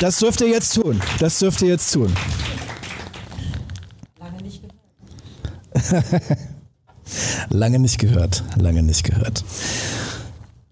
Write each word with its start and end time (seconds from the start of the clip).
Das 0.00 0.16
dürft 0.16 0.40
ihr 0.40 0.48
jetzt 0.48 0.74
tun. 0.74 0.98
Das 1.18 1.38
dürft 1.40 1.60
ihr 1.60 1.68
jetzt 1.68 1.92
tun. 1.92 2.10
Lange 4.18 4.42
nicht 4.42 4.62
gehört. 4.62 6.38
Lange 7.50 7.78
nicht 7.78 7.98
gehört. 7.98 8.44
Lange 8.56 8.82
nicht 8.82 9.04
gehört. 9.04 9.44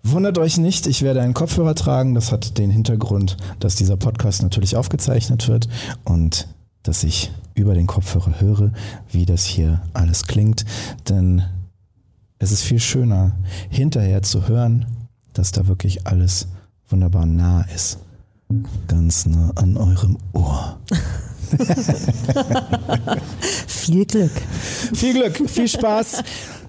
Wundert 0.02 0.38
euch 0.38 0.56
nicht, 0.56 0.86
ich 0.86 1.02
werde 1.02 1.20
einen 1.20 1.34
Kopfhörer 1.34 1.75
tragen. 1.75 2.14
Das 2.14 2.32
hat 2.32 2.56
den 2.56 2.70
Hintergrund, 2.70 3.36
dass 3.61 3.77
dieser 3.77 3.98
Podcast 3.98 4.43
natürlich 4.43 4.77
aufgezeichnet 4.77 5.46
wird 5.46 5.68
und 6.04 6.48
dass 6.82 7.04
ich 7.04 7.30
über 7.52 7.74
den 7.74 7.86
Kopfhörer 7.86 8.40
höre, 8.40 8.72
wie 9.10 9.26
das 9.26 9.45
hier 9.45 9.82
alles 9.92 10.26
klingt. 10.26 10.64
Denn 11.06 11.42
es 12.38 12.50
ist 12.50 12.62
viel 12.62 12.80
schöner, 12.80 13.32
hinterher 13.68 14.22
zu 14.22 14.48
hören, 14.48 14.86
dass 15.34 15.52
da 15.52 15.66
wirklich 15.66 16.06
alles 16.06 16.48
wunderbar 16.88 17.26
nah 17.26 17.60
ist. 17.74 17.98
Ganz 18.86 19.26
nah 19.26 19.52
an 19.57 19.76
eurem 19.76 20.16
Ohr. 20.32 20.79
Viel 23.66 24.06
Glück. 24.06 24.30
Viel 24.94 25.12
Glück, 25.12 25.50
viel 25.50 25.68
Spaß. 25.68 26.22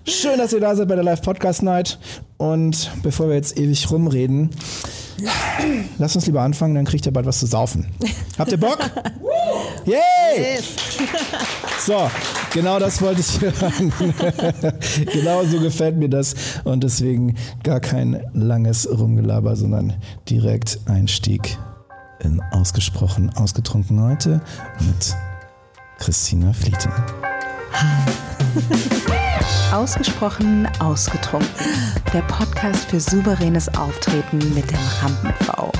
Schön, 0.03 0.37
dass 0.39 0.51
ihr 0.51 0.59
da 0.59 0.75
seid 0.75 0.89
bei 0.89 0.95
der 0.95 1.05
Live 1.05 1.21
Podcast 1.21 1.63
Night. 1.63 1.97
Und 2.37 2.91
bevor 3.01 3.29
wir 3.29 3.35
jetzt 3.35 3.57
ewig 3.57 3.89
rumreden, 3.91 4.49
lasst 5.97 6.17
uns 6.17 6.25
lieber 6.25 6.41
anfangen, 6.41 6.75
dann 6.75 6.83
kriegt 6.83 7.05
ihr 7.05 7.13
bald 7.13 7.25
was 7.25 7.39
zu 7.39 7.45
saufen. 7.45 7.87
Habt 8.37 8.51
ihr 8.51 8.59
Bock? 8.59 8.79
Yay! 9.85 10.59
So, 11.79 12.11
genau 12.53 12.79
das 12.79 13.01
wollte 13.01 13.21
ich 13.21 13.39
hören. 13.39 13.93
genau 15.13 15.45
so 15.45 15.61
gefällt 15.61 15.95
mir 15.95 16.09
das. 16.09 16.35
Und 16.65 16.83
deswegen 16.83 17.35
gar 17.63 17.79
kein 17.79 18.21
langes 18.33 18.89
Rumgelaber, 18.89 19.55
sondern 19.55 19.93
direkt 20.27 20.79
Einstieg 20.85 21.57
in 22.19 22.41
Ausgesprochen 22.51 23.29
Ausgetrunken 23.35 24.01
heute 24.01 24.41
mit 24.79 25.15
Christina 25.97 26.53
Flieten. 26.53 26.91
Ausgesprochen 29.73 30.67
ausgetrunken. 30.79 31.49
Der 32.13 32.21
Podcast 32.23 32.89
für 32.89 32.99
souveränes 32.99 33.73
Auftreten 33.75 34.37
mit 34.53 34.69
dem 34.69 34.79
Rampen-V. 35.01 35.71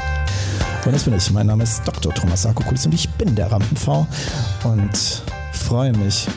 Und 0.85 0.93
das 0.93 1.03
bin 1.03 1.15
ich. 1.15 1.29
Mein 1.31 1.47
Name 1.47 1.63
ist 1.63 1.85
Dr. 1.85 2.13
Thomas 2.13 2.43
Sarkokulis 2.43 2.85
und 2.85 2.93
ich 2.93 3.09
bin 3.11 3.35
der 3.35 3.51
Rampen-V 3.51 4.07
und 4.63 5.23
freue 5.51 5.91
mich, 5.93 6.27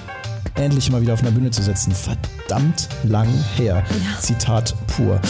endlich 0.54 0.90
mal 0.90 1.00
wieder 1.00 1.14
auf 1.14 1.20
einer 1.20 1.30
Bühne 1.30 1.50
zu 1.50 1.62
sitzen. 1.62 1.92
Verdammt 1.92 2.88
lang 3.04 3.28
her. 3.56 3.84
Zitat 4.20 4.74
pur. 4.88 5.20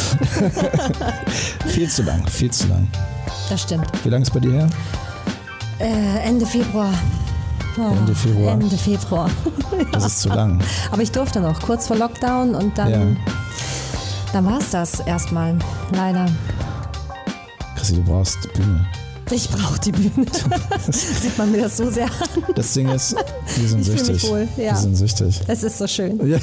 viel 1.66 1.88
zu 1.88 2.02
lang, 2.02 2.26
viel 2.28 2.50
zu 2.50 2.68
lang. 2.68 2.88
Das 3.52 3.60
stimmt. 3.64 3.86
Wie 4.02 4.08
lange 4.08 4.22
ist 4.22 4.32
bei 4.32 4.40
dir 4.40 4.50
her? 4.52 4.70
Äh, 5.78 6.26
Ende 6.26 6.46
Februar. 6.46 6.88
Oh, 7.76 7.94
Ende 7.98 8.14
Februar. 8.14 8.54
Ende 8.54 8.78
Februar. 8.78 9.28
Das 9.92 10.06
ist 10.06 10.20
zu 10.22 10.30
lang. 10.30 10.58
Aber 10.90 11.02
ich 11.02 11.12
durfte 11.12 11.38
noch, 11.38 11.60
kurz 11.60 11.86
vor 11.86 11.96
Lockdown 11.98 12.54
und 12.54 12.78
dann, 12.78 12.90
Ja. 12.90 13.00
dann 14.32 14.46
war 14.46 14.56
es 14.58 14.70
das 14.70 15.00
erstmal. 15.00 15.54
Leider. 15.94 16.30
Chrissy, 17.76 17.96
du 17.96 18.02
brauchst 18.04 18.38
Bühne. 18.54 18.86
Ich 19.34 19.48
brauche 19.48 19.80
die 19.80 19.92
Bühne. 19.92 20.26
Sieht 20.90 21.36
man 21.38 21.50
mir 21.52 21.62
das 21.62 21.76
so 21.78 21.90
sehr 21.90 22.04
an. 22.06 22.54
Das 22.54 22.74
Ding 22.74 22.88
ist, 22.88 23.14
wir 23.56 23.68
sind 23.68 23.80
Ich 23.80 23.86
fühl 23.86 23.94
mich 23.94 24.04
süchtig. 24.04 24.30
wohl, 24.30 24.48
ja. 24.56 24.72
Wir 24.72 24.76
sind 24.76 24.96
süchtig. 24.96 25.40
Es 25.46 25.62
ist 25.62 25.78
so 25.78 25.86
schön. 25.86 26.26
Ja. 26.28 26.38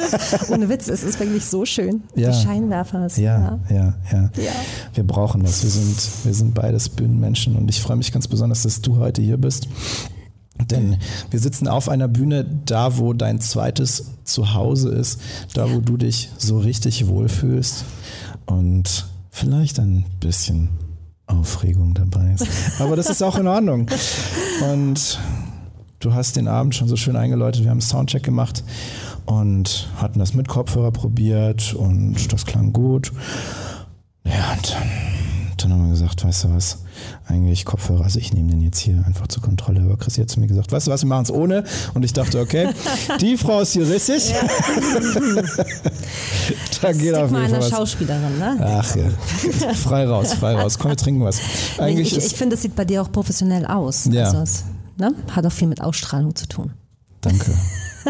Ohne 0.50 0.68
Witz, 0.68 0.88
es 0.88 1.02
ist 1.02 1.18
wirklich 1.18 1.44
so 1.44 1.64
schön. 1.64 2.02
Ja. 2.14 2.30
Die 2.30 2.44
Scheinwerfer. 2.46 3.06
ist- 3.06 3.16
Ja, 3.18 3.58
ja, 3.70 3.94
ja, 4.12 4.30
Ja. 4.36 4.52
Wir 4.92 5.04
brauchen 5.06 5.42
das. 5.42 5.62
Wir 5.62 5.70
sind, 5.70 5.96
wir 6.24 6.34
sind 6.34 6.54
beides 6.54 6.88
Bühnenmenschen 6.90 7.56
und 7.56 7.68
ich 7.70 7.80
freue 7.80 7.96
mich 7.96 8.12
ganz 8.12 8.28
besonders, 8.28 8.62
dass 8.62 8.80
du 8.82 8.96
heute 8.96 9.22
hier 9.22 9.36
bist. 9.38 9.68
Denn 10.70 10.98
wir 11.30 11.40
sitzen 11.40 11.66
auf 11.66 11.88
einer 11.88 12.08
Bühne, 12.08 12.44
da 12.66 12.98
wo 12.98 13.12
dein 13.12 13.40
zweites 13.40 14.04
Zuhause 14.24 14.90
ist, 14.90 15.20
da 15.54 15.70
wo 15.72 15.80
du 15.80 15.96
dich 15.96 16.30
so 16.38 16.58
richtig 16.58 17.06
wohlfühlst 17.08 17.84
und 18.46 19.06
vielleicht 19.30 19.80
ein 19.80 20.04
bisschen 20.20 20.68
Aufregung 21.26 21.94
dabei 21.94 22.32
ist. 22.34 22.46
Aber 22.80 22.96
das 22.96 23.08
ist 23.08 23.22
auch 23.22 23.36
in 23.38 23.46
Ordnung. 23.46 23.88
Und 24.70 25.18
du 26.00 26.14
hast 26.14 26.36
den 26.36 26.48
Abend 26.48 26.74
schon 26.74 26.88
so 26.88 26.96
schön 26.96 27.16
eingeläutet. 27.16 27.62
Wir 27.62 27.70
haben 27.70 27.78
einen 27.78 27.80
Soundcheck 27.80 28.22
gemacht 28.22 28.62
und 29.26 29.88
hatten 29.96 30.18
das 30.18 30.34
mit 30.34 30.48
Kopfhörer 30.48 30.90
probiert 30.90 31.74
und 31.74 32.32
das 32.32 32.44
klang 32.46 32.72
gut. 32.72 33.12
Ja, 34.24 34.52
und 34.52 34.72
dann, 34.72 34.88
dann 35.56 35.72
haben 35.72 35.84
wir 35.84 35.90
gesagt, 35.90 36.24
weißt 36.24 36.44
du 36.44 36.54
was, 36.54 36.83
eigentlich 37.26 37.64
Kopfhörer, 37.64 38.04
also 38.04 38.18
ich 38.18 38.32
nehme 38.32 38.50
den 38.50 38.60
jetzt 38.60 38.78
hier 38.78 39.04
einfach 39.06 39.28
zur 39.28 39.42
Kontrolle. 39.42 39.80
Aber 39.80 39.96
Chris 39.96 40.18
hat 40.18 40.30
zu 40.30 40.40
mir 40.40 40.46
gesagt, 40.46 40.72
weißt 40.72 40.86
du 40.86 40.90
was, 40.90 41.02
wir 41.02 41.08
machen 41.08 41.24
es 41.24 41.30
ohne. 41.30 41.64
Und 41.94 42.04
ich 42.04 42.12
dachte, 42.12 42.40
okay, 42.40 42.68
die 43.20 43.36
Frau 43.36 43.60
ist 43.60 43.72
hier 43.72 43.88
richtig. 43.88 44.34
da 46.82 46.92
geht 46.92 47.14
auf 47.14 47.30
jeden 47.30 47.48
Fall 47.48 47.52
was. 47.52 47.70
Schauspielerin, 47.70 48.38
ne? 48.38 48.56
Ach 48.60 48.96
ja, 48.96 49.04
frei 49.74 50.06
raus, 50.06 50.34
frei 50.34 50.54
raus. 50.60 50.78
Komm, 50.78 50.90
wir 50.92 50.96
trinken 50.96 51.24
was. 51.24 51.40
Eigentlich 51.78 52.12
ich 52.12 52.18
ich 52.18 52.24
ist, 52.24 52.36
finde, 52.36 52.56
es 52.56 52.62
sieht 52.62 52.76
bei 52.76 52.84
dir 52.84 53.02
auch 53.02 53.10
professionell 53.10 53.66
aus. 53.66 54.08
Ja. 54.10 54.24
Also 54.24 54.38
es 54.38 54.64
ne? 54.98 55.14
hat 55.30 55.46
auch 55.46 55.52
viel 55.52 55.68
mit 55.68 55.80
Ausstrahlung 55.80 56.34
zu 56.34 56.46
tun. 56.46 56.72
danke. 57.20 57.54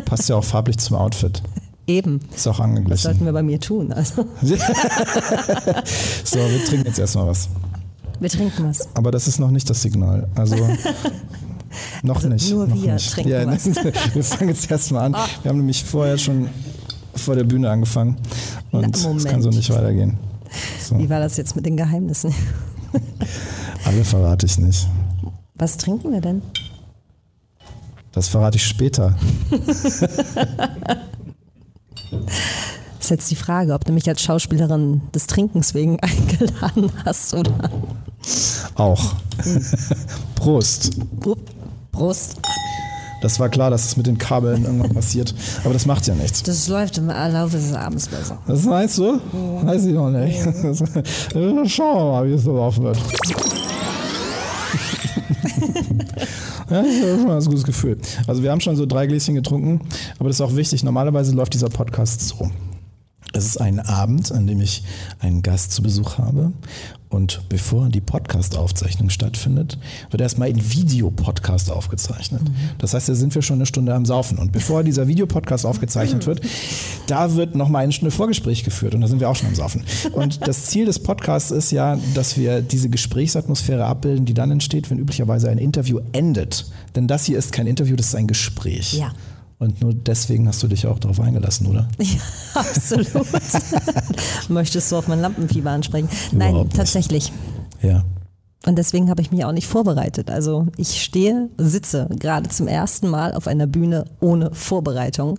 Passt 0.06 0.28
ja 0.28 0.36
auch 0.36 0.44
farblich 0.44 0.78
zum 0.78 0.96
Outfit. 0.96 1.40
Eben. 1.86 2.20
Ist 2.34 2.46
auch 2.48 2.58
Das 2.58 2.58
sollten 2.58 2.76
angeglichen. 2.78 3.26
wir 3.26 3.32
bei 3.32 3.42
mir 3.42 3.60
tun. 3.60 3.92
Also, 3.92 4.24
So, 6.24 6.38
wir 6.38 6.64
trinken 6.64 6.86
jetzt 6.86 6.98
erstmal 6.98 7.26
was. 7.26 7.48
Wir 8.24 8.30
trinken 8.30 8.68
was. 8.68 8.88
Aber 8.94 9.10
das 9.10 9.28
ist 9.28 9.38
noch 9.38 9.50
nicht 9.50 9.68
das 9.70 9.82
Signal. 9.82 10.26
Also 10.34 10.56
noch 12.02 12.22
nicht. 12.24 12.50
nur 12.50 12.66
noch 12.66 12.82
wir 12.82 12.94
nicht. 12.94 13.12
trinken 13.12 13.30
ja, 13.30 13.46
was. 13.46 13.66
Wir 14.14 14.24
fangen 14.24 14.48
jetzt 14.48 14.70
erstmal 14.70 15.04
an. 15.04 15.12
Wir 15.42 15.48
haben 15.50 15.58
nämlich 15.58 15.84
vorher 15.84 16.18
schon 16.18 16.48
vor 17.14 17.36
der 17.36 17.44
Bühne 17.44 17.70
angefangen. 17.70 18.16
Und 18.72 18.96
es 18.96 19.24
kann 19.24 19.42
so 19.42 19.50
nicht 19.50 19.70
weitergehen. 19.70 20.16
So, 20.80 20.98
Wie 20.98 21.08
war 21.08 21.20
das 21.20 21.36
jetzt 21.36 21.54
mit 21.54 21.66
den 21.66 21.76
Geheimnissen? 21.76 22.34
alle 23.84 24.04
verrate 24.04 24.46
ich 24.46 24.58
nicht. 24.58 24.88
Was 25.54 25.76
trinken 25.76 26.12
wir 26.12 26.20
denn? 26.20 26.42
Das 28.12 28.28
verrate 28.28 28.56
ich 28.56 28.66
später. 28.66 29.16
ist 33.00 33.10
jetzt 33.10 33.30
die 33.30 33.36
Frage, 33.36 33.74
ob 33.74 33.84
du 33.84 33.92
mich 33.92 34.08
als 34.08 34.22
Schauspielerin 34.22 35.02
des 35.14 35.26
Trinkens 35.26 35.74
wegen 35.74 35.98
eingeladen 36.00 36.90
hast 37.04 37.34
oder. 37.34 37.70
Auch. 38.74 39.14
Prost. 40.34 40.90
Prost. 41.92 42.36
Das 43.22 43.40
war 43.40 43.48
klar, 43.48 43.70
dass 43.70 43.86
es 43.86 43.96
mit 43.96 44.06
den 44.06 44.18
Kabeln 44.18 44.64
irgendwann 44.64 44.92
passiert. 44.92 45.34
Aber 45.64 45.72
das 45.72 45.86
macht 45.86 46.06
ja 46.06 46.14
nichts. 46.14 46.42
Das 46.42 46.68
läuft 46.68 46.98
im 46.98 47.06
Laufe 47.06 47.56
des 47.56 47.72
Abends 47.72 48.08
besser. 48.08 48.36
Das 48.46 48.64
meinst 48.64 48.98
du? 48.98 49.18
Weiß 49.62 49.86
ich 49.86 49.94
noch 49.94 50.10
nicht. 50.10 50.42
Schauen 51.70 51.98
wir 51.98 52.04
mal, 52.04 52.28
wie 52.28 52.32
es 52.34 52.44
so 52.44 52.54
laufen 52.54 52.84
wird. 52.84 52.98
Ja, 56.70 56.80
ich 56.82 57.02
habe 57.02 57.10
schon 57.16 57.20
ein 57.20 57.28
ganz 57.28 57.46
gutes 57.46 57.64
Gefühl. 57.64 57.98
Also 58.26 58.42
wir 58.42 58.50
haben 58.50 58.60
schon 58.60 58.74
so 58.74 58.86
drei 58.86 59.06
Gläschen 59.06 59.34
getrunken, 59.34 59.82
aber 60.18 60.28
das 60.30 60.36
ist 60.36 60.40
auch 60.40 60.56
wichtig. 60.56 60.82
Normalerweise 60.82 61.32
läuft 61.34 61.52
dieser 61.54 61.68
Podcast 61.68 62.20
so. 62.22 62.50
Es 63.36 63.46
ist 63.46 63.60
ein 63.60 63.80
Abend, 63.80 64.30
an 64.30 64.46
dem 64.46 64.60
ich 64.60 64.84
einen 65.18 65.42
Gast 65.42 65.72
zu 65.72 65.82
Besuch 65.82 66.18
habe. 66.18 66.52
Und 67.08 67.42
bevor 67.48 67.88
die 67.88 68.00
Podcast-Aufzeichnung 68.00 69.10
stattfindet, 69.10 69.76
wird 70.10 70.20
erstmal 70.20 70.48
ein 70.48 70.72
Videopodcast 70.72 71.70
aufgezeichnet. 71.70 72.42
Das 72.78 72.94
heißt, 72.94 73.08
da 73.08 73.14
sind 73.14 73.34
wir 73.34 73.42
schon 73.42 73.56
eine 73.56 73.66
Stunde 73.66 73.92
am 73.92 74.06
Saufen. 74.06 74.38
Und 74.38 74.52
bevor 74.52 74.84
dieser 74.84 75.08
Videopodcast 75.08 75.66
aufgezeichnet 75.66 76.26
wird, 76.28 76.42
da 77.08 77.34
wird 77.34 77.56
nochmal 77.56 77.82
eine 77.82 77.92
Stunde 77.92 78.12
Vorgespräch 78.12 78.62
geführt. 78.62 78.94
Und 78.94 79.00
da 79.00 79.08
sind 79.08 79.18
wir 79.18 79.28
auch 79.28 79.36
schon 79.36 79.48
am 79.48 79.54
Saufen. 79.56 79.84
Und 80.12 80.46
das 80.46 80.66
Ziel 80.66 80.86
des 80.86 81.00
Podcasts 81.00 81.50
ist 81.50 81.72
ja, 81.72 81.98
dass 82.14 82.36
wir 82.36 82.62
diese 82.62 82.88
Gesprächsatmosphäre 82.88 83.84
abbilden, 83.84 84.26
die 84.26 84.34
dann 84.34 84.52
entsteht, 84.52 84.90
wenn 84.90 84.98
üblicherweise 84.98 85.50
ein 85.50 85.58
Interview 85.58 86.00
endet. 86.12 86.66
Denn 86.94 87.08
das 87.08 87.24
hier 87.24 87.38
ist 87.38 87.52
kein 87.52 87.66
Interview, 87.66 87.96
das 87.96 88.08
ist 88.08 88.14
ein 88.14 88.28
Gespräch. 88.28 88.94
Ja. 88.94 89.12
Und 89.58 89.80
nur 89.80 89.94
deswegen 89.94 90.48
hast 90.48 90.62
du 90.62 90.68
dich 90.68 90.86
auch 90.86 90.98
darauf 90.98 91.20
eingelassen, 91.20 91.66
oder? 91.68 91.88
Ja, 91.98 92.20
absolut. 92.54 93.26
Möchtest 94.48 94.92
du 94.92 94.96
auf 94.96 95.08
mein 95.08 95.20
Lampenfieber 95.20 95.70
ansprechen? 95.70 96.08
Nein, 96.32 96.68
tatsächlich. 96.70 97.32
Ja. 97.80 98.04
Und 98.66 98.76
deswegen 98.76 99.10
habe 99.10 99.20
ich 99.20 99.30
mich 99.30 99.44
auch 99.44 99.52
nicht 99.52 99.66
vorbereitet. 99.66 100.30
Also 100.30 100.66
ich 100.76 101.02
stehe, 101.02 101.50
sitze 101.58 102.08
gerade 102.18 102.48
zum 102.48 102.66
ersten 102.66 103.08
Mal 103.08 103.34
auf 103.34 103.46
einer 103.46 103.66
Bühne 103.66 104.06
ohne 104.20 104.54
Vorbereitung. 104.54 105.38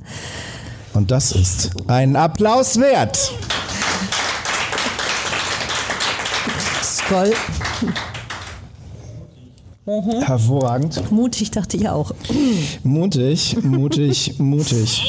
Und 0.94 1.12
das 1.12 1.32
ist 1.32 1.72
ein 1.88 2.16
Applaus 2.16 2.80
wert. 2.80 3.34
Skoll, 6.84 7.34
Hervorragend. 9.86 11.12
mutig 11.12 11.52
dachte 11.52 11.78
ich 11.78 11.88
auch. 11.90 12.12
Mutig, 12.84 13.56
mutig, 13.64 14.40
mutig. 14.40 15.04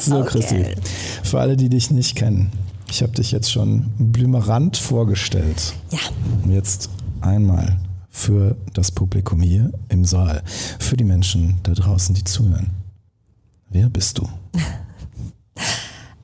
so, 0.00 0.24
Christi. 0.24 0.64
Für 1.22 1.40
alle, 1.40 1.56
die 1.56 1.68
dich 1.68 1.90
nicht 1.90 2.16
kennen. 2.16 2.50
Ich 2.88 3.02
habe 3.02 3.12
dich 3.12 3.30
jetzt 3.32 3.52
schon 3.52 3.92
blümerant 3.98 4.78
vorgestellt. 4.78 5.74
Ja. 5.90 5.98
Jetzt 6.50 6.88
einmal 7.20 7.78
für 8.08 8.56
das 8.72 8.90
Publikum 8.90 9.42
hier 9.42 9.70
im 9.90 10.06
Saal, 10.06 10.42
für 10.78 10.96
die 10.96 11.04
Menschen 11.04 11.58
da 11.62 11.72
draußen, 11.72 12.14
die 12.14 12.24
zuhören. 12.24 12.70
Wer 13.68 13.90
bist 13.90 14.18
du? 14.18 14.28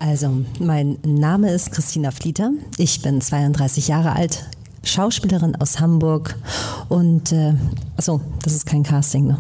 Also, 0.04 0.44
mein 0.58 0.98
Name 1.06 1.52
ist 1.52 1.70
Christina 1.70 2.10
Flieter. 2.10 2.50
Ich 2.76 3.02
bin 3.02 3.20
32 3.20 3.86
Jahre 3.86 4.16
alt, 4.16 4.46
Schauspielerin 4.82 5.54
aus 5.54 5.78
Hamburg 5.78 6.34
und 6.88 7.30
äh, 7.30 7.54
achso, 7.96 8.20
das 8.42 8.52
ist 8.52 8.66
kein 8.66 8.82
Casting, 8.82 9.28
ne? 9.28 9.38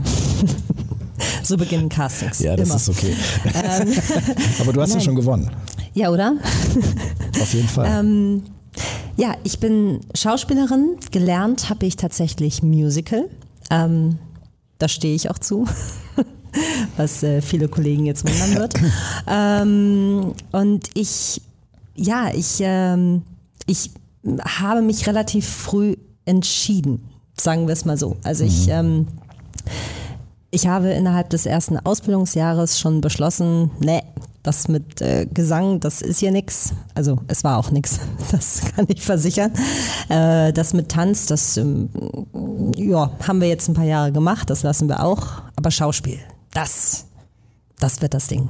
so 1.42 1.56
beginnen 1.56 1.88
Castings. 1.88 2.38
Ja, 2.38 2.54
das 2.54 2.68
immer. 2.68 2.76
ist 2.76 2.88
okay. 2.90 3.12
Aber 4.60 4.72
du 4.72 4.80
hast 4.80 4.90
ja 4.90 4.96
Nein. 4.96 5.04
schon 5.04 5.16
gewonnen. 5.16 5.50
Ja, 5.94 6.10
oder? 6.10 6.36
Auf 7.40 7.52
jeden 7.52 7.68
Fall. 7.68 7.88
Ähm, 7.98 8.44
ja, 9.16 9.34
ich 9.42 9.58
bin 9.58 9.98
Schauspielerin. 10.14 10.96
Gelernt 11.10 11.70
habe 11.70 11.86
ich 11.86 11.96
tatsächlich 11.96 12.62
Musical. 12.62 13.28
Ähm, 13.68 14.18
da 14.78 14.86
stehe 14.86 15.16
ich 15.16 15.28
auch 15.28 15.38
zu, 15.38 15.66
was 16.96 17.22
äh, 17.22 17.42
viele 17.42 17.68
Kollegen 17.68 18.06
jetzt 18.06 18.26
wundern 18.26 18.54
wird. 18.60 18.74
ähm, 19.28 20.32
und 20.52 20.88
ich, 20.94 21.40
ja, 21.94 22.30
ich, 22.34 22.58
ähm, 22.60 23.22
ich 23.66 23.90
habe 24.60 24.82
mich 24.82 25.06
relativ 25.06 25.48
früh 25.48 25.96
entschieden, 26.24 27.08
sagen 27.38 27.66
wir 27.66 27.72
es 27.72 27.84
mal 27.84 27.96
so. 27.96 28.16
Also 28.22 28.44
ich, 28.44 28.68
ähm, 28.68 29.06
ich 30.50 30.66
habe 30.66 30.90
innerhalb 30.90 31.30
des 31.30 31.46
ersten 31.46 31.78
Ausbildungsjahres 31.78 32.78
schon 32.78 33.00
beschlossen, 33.00 33.70
nee, 33.80 34.02
das 34.42 34.68
mit 34.68 35.00
äh, 35.00 35.26
Gesang, 35.32 35.80
das 35.80 36.02
ist 36.02 36.18
hier 36.18 36.32
nix. 36.32 36.72
Also 36.94 37.18
es 37.28 37.44
war 37.44 37.58
auch 37.58 37.70
nix, 37.70 38.00
das 38.32 38.60
kann 38.74 38.86
ich 38.88 39.02
versichern. 39.02 39.52
Äh, 40.08 40.52
das 40.52 40.74
mit 40.74 40.88
Tanz, 40.88 41.26
das 41.26 41.56
ähm, 41.56 41.88
ja, 42.76 43.10
haben 43.26 43.40
wir 43.40 43.48
jetzt 43.48 43.68
ein 43.68 43.74
paar 43.74 43.84
Jahre 43.84 44.12
gemacht, 44.12 44.50
das 44.50 44.62
lassen 44.62 44.88
wir 44.88 45.02
auch. 45.02 45.42
Aber 45.56 45.70
Schauspiel, 45.70 46.18
das, 46.52 47.06
das 47.78 48.00
wird 48.00 48.14
das 48.14 48.26
Ding. 48.26 48.48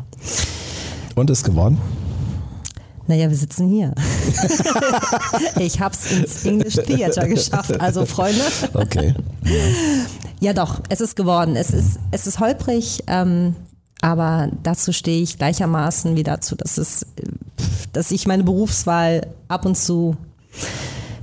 Und 1.15 1.31
ist 1.31 1.45
geworden? 1.45 1.81
Naja, 3.07 3.29
wir 3.29 3.37
sitzen 3.37 3.69
hier. 3.69 3.95
ich 5.59 5.81
hab's 5.81 6.11
ins 6.13 6.45
English 6.45 6.77
Theater 6.77 7.27
geschafft, 7.27 7.81
also 7.81 8.07
Freunde. 8.07 8.41
Okay. 8.75 9.15
Ja, 10.41 10.53
doch, 10.53 10.81
es 10.89 11.01
ist 11.01 11.17
geworden. 11.17 11.57
Es 11.57 11.71
ist, 11.71 11.99
es 12.11 12.27
ist 12.27 12.39
holprig, 12.39 13.03
ähm, 13.09 13.57
aber 14.01 14.51
dazu 14.63 14.93
stehe 14.93 15.23
ich 15.23 15.37
gleichermaßen 15.37 16.17
wie 16.17 16.23
dazu, 16.23 16.57
dass, 16.57 16.79
es, 16.79 17.07
dass 17.93 18.11
ich 18.13 18.27
meine 18.27 18.45
Berufswahl 18.45 19.27
ab 19.49 19.67
und 19.67 19.77
zu, 19.77 20.17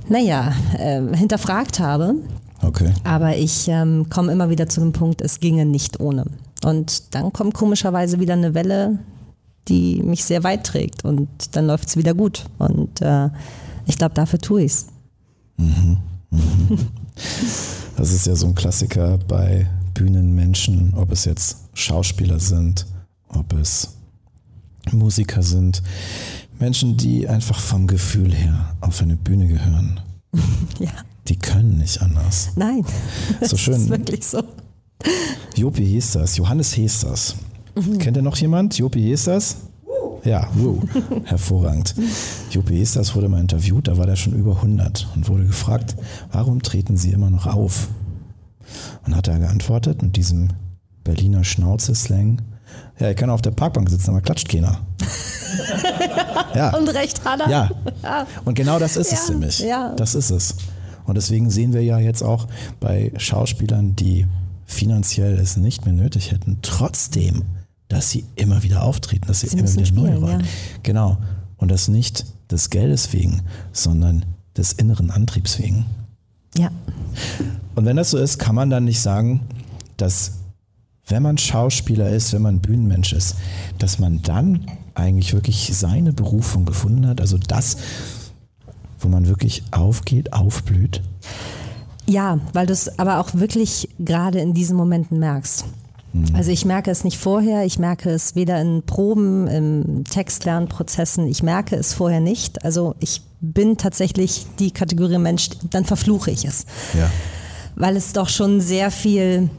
naja, 0.08 0.52
äh, 0.78 1.00
hinterfragt 1.16 1.80
habe. 1.80 2.14
Okay. 2.62 2.92
Aber 3.04 3.36
ich 3.36 3.68
ähm, 3.68 4.08
komme 4.10 4.32
immer 4.32 4.50
wieder 4.50 4.68
zu 4.68 4.80
dem 4.80 4.92
Punkt, 4.92 5.22
es 5.22 5.40
ginge 5.40 5.64
nicht 5.64 5.98
ohne. 5.98 6.26
Und 6.64 7.14
dann 7.14 7.32
kommt 7.32 7.54
komischerweise 7.54 8.20
wieder 8.20 8.34
eine 8.34 8.54
Welle, 8.54 8.98
die 9.68 10.02
mich 10.02 10.24
sehr 10.24 10.42
weit 10.44 10.64
trägt 10.64 11.04
und 11.04 11.28
dann 11.52 11.66
läuft 11.66 11.88
es 11.88 11.96
wieder 11.96 12.14
gut. 12.14 12.44
Und 12.58 13.00
äh, 13.00 13.28
ich 13.86 13.96
glaube, 13.98 14.14
dafür 14.14 14.38
tue 14.38 14.62
ich 14.62 14.72
es. 14.72 14.86
Das 17.96 18.12
ist 18.12 18.26
ja 18.26 18.34
so 18.34 18.46
ein 18.46 18.54
Klassiker 18.54 19.18
bei 19.28 19.66
Bühnenmenschen, 19.94 20.94
ob 20.94 21.12
es 21.12 21.24
jetzt 21.24 21.58
Schauspieler 21.74 22.40
sind, 22.40 22.86
ob 23.28 23.52
es 23.52 23.94
Musiker 24.92 25.42
sind. 25.42 25.82
Menschen, 26.58 26.96
die 26.96 27.28
einfach 27.28 27.58
vom 27.58 27.86
Gefühl 27.86 28.34
her 28.34 28.74
auf 28.80 29.00
eine 29.02 29.16
Bühne 29.16 29.46
gehören. 29.48 30.00
Ja, 30.78 30.90
Die 31.28 31.36
können 31.36 31.78
nicht 31.78 32.00
anders. 32.00 32.50
nein. 32.56 32.84
So 33.40 33.48
Das 33.50 33.60
schön. 33.60 33.74
ist 33.74 33.88
wirklich 33.90 34.24
so. 34.26 34.42
Jopi 35.56 35.84
hieß 35.86 36.12
das, 36.12 36.36
Johannes 36.36 36.72
hieß 36.72 37.00
das. 37.00 37.36
Mhm. 37.74 37.98
Kennt 37.98 38.16
ihr 38.16 38.22
noch 38.22 38.36
jemand? 38.36 38.76
Jopi 38.78 39.00
hieß 39.00 39.24
das? 39.24 39.56
Ja, 40.24 40.48
wow. 40.54 40.78
hervorragend. 41.24 41.94
Jopi 42.50 42.74
hieß 42.76 42.92
das 42.94 43.14
wurde 43.14 43.28
mal 43.28 43.40
interviewt, 43.40 43.88
da 43.88 43.96
war 43.96 44.06
der 44.06 44.16
schon 44.16 44.34
über 44.34 44.56
100 44.56 45.08
und 45.14 45.28
wurde 45.28 45.46
gefragt, 45.46 45.96
warum 46.30 46.62
treten 46.62 46.96
Sie 46.96 47.10
immer 47.12 47.30
noch 47.30 47.46
auf? 47.46 47.88
Und 49.06 49.16
hat 49.16 49.28
er 49.28 49.38
geantwortet 49.38 50.02
mit 50.02 50.16
diesem 50.16 50.48
Berliner 51.04 51.42
Schnauze-Slang, 51.42 52.42
ja, 52.98 53.10
ich 53.10 53.16
kann 53.16 53.30
auf 53.30 53.40
der 53.42 53.50
Parkbank 53.52 53.88
sitzen, 53.88 54.10
aber 54.10 54.20
klatscht 54.20 54.48
keiner. 54.48 54.80
ja. 56.54 56.76
Und 56.76 56.88
recht 56.88 57.24
hat 57.24 57.40
er. 57.40 57.48
Ja. 57.48 57.70
Und 58.44 58.54
genau 58.54 58.78
das 58.78 58.96
ist 58.96 59.10
es 59.12 59.26
Ja, 59.28 59.32
nämlich. 59.34 59.58
ja. 59.60 59.94
Das 59.96 60.14
ist 60.14 60.30
es. 60.30 60.54
Und 61.06 61.14
deswegen 61.16 61.50
sehen 61.50 61.72
wir 61.72 61.82
ja 61.82 61.98
jetzt 61.98 62.22
auch 62.22 62.46
bei 62.78 63.10
Schauspielern, 63.16 63.96
die 63.96 64.26
finanziell 64.70 65.38
es 65.38 65.56
nicht 65.56 65.84
mehr 65.84 65.94
nötig 65.94 66.30
hätten, 66.30 66.58
trotzdem, 66.62 67.42
dass 67.88 68.10
sie 68.10 68.24
immer 68.36 68.62
wieder 68.62 68.82
auftreten, 68.82 69.26
dass 69.26 69.40
sie, 69.40 69.48
Sie 69.48 69.58
immer 69.58 69.68
wieder 69.68 69.80
neu 69.80 69.86
spielen, 69.86 70.16
rollen. 70.16 70.40
ja. 70.40 70.46
Genau. 70.82 71.18
Und 71.56 71.70
das 71.70 71.88
nicht 71.88 72.24
des 72.50 72.70
Geldes 72.70 73.12
wegen, 73.12 73.42
sondern 73.72 74.24
des 74.56 74.72
inneren 74.72 75.10
Antriebs 75.10 75.58
wegen. 75.58 75.84
Ja. 76.56 76.70
Und 77.74 77.84
wenn 77.84 77.96
das 77.96 78.10
so 78.10 78.18
ist, 78.18 78.38
kann 78.38 78.54
man 78.54 78.70
dann 78.70 78.84
nicht 78.84 79.00
sagen, 79.00 79.40
dass 79.96 80.32
wenn 81.06 81.22
man 81.22 81.36
Schauspieler 81.38 82.08
ist, 82.10 82.32
wenn 82.32 82.42
man 82.42 82.60
Bühnenmensch 82.60 83.12
ist, 83.12 83.34
dass 83.78 83.98
man 83.98 84.22
dann 84.22 84.66
eigentlich 84.94 85.32
wirklich 85.32 85.70
seine 85.74 86.12
Berufung 86.12 86.64
gefunden 86.64 87.06
hat, 87.06 87.20
also 87.20 87.38
das, 87.38 87.76
wo 89.00 89.08
man 89.08 89.26
wirklich 89.26 89.64
aufgeht, 89.72 90.32
aufblüht. 90.32 91.02
Ja, 92.10 92.40
weil 92.52 92.66
du 92.66 92.72
es 92.72 92.98
aber 92.98 93.20
auch 93.20 93.34
wirklich 93.34 93.88
gerade 94.00 94.40
in 94.40 94.52
diesen 94.52 94.76
Momenten 94.76 95.20
merkst. 95.20 95.64
Also 96.34 96.50
ich 96.50 96.64
merke 96.64 96.90
es 96.90 97.04
nicht 97.04 97.18
vorher, 97.18 97.64
ich 97.64 97.78
merke 97.78 98.10
es 98.10 98.34
weder 98.34 98.60
in 98.60 98.82
Proben, 98.82 99.46
im 99.46 100.02
Textlernprozessen, 100.04 101.28
ich 101.28 101.44
merke 101.44 101.76
es 101.76 101.94
vorher 101.94 102.18
nicht. 102.18 102.64
Also 102.64 102.96
ich 102.98 103.22
bin 103.40 103.76
tatsächlich 103.76 104.46
die 104.58 104.72
Kategorie 104.72 105.18
Mensch, 105.18 105.50
dann 105.70 105.84
verfluche 105.84 106.32
ich 106.32 106.44
es. 106.44 106.66
Ja. 106.98 107.08
Weil 107.76 107.96
es 107.96 108.12
doch 108.12 108.28
schon 108.28 108.60
sehr 108.60 108.90
viel, 108.90 109.50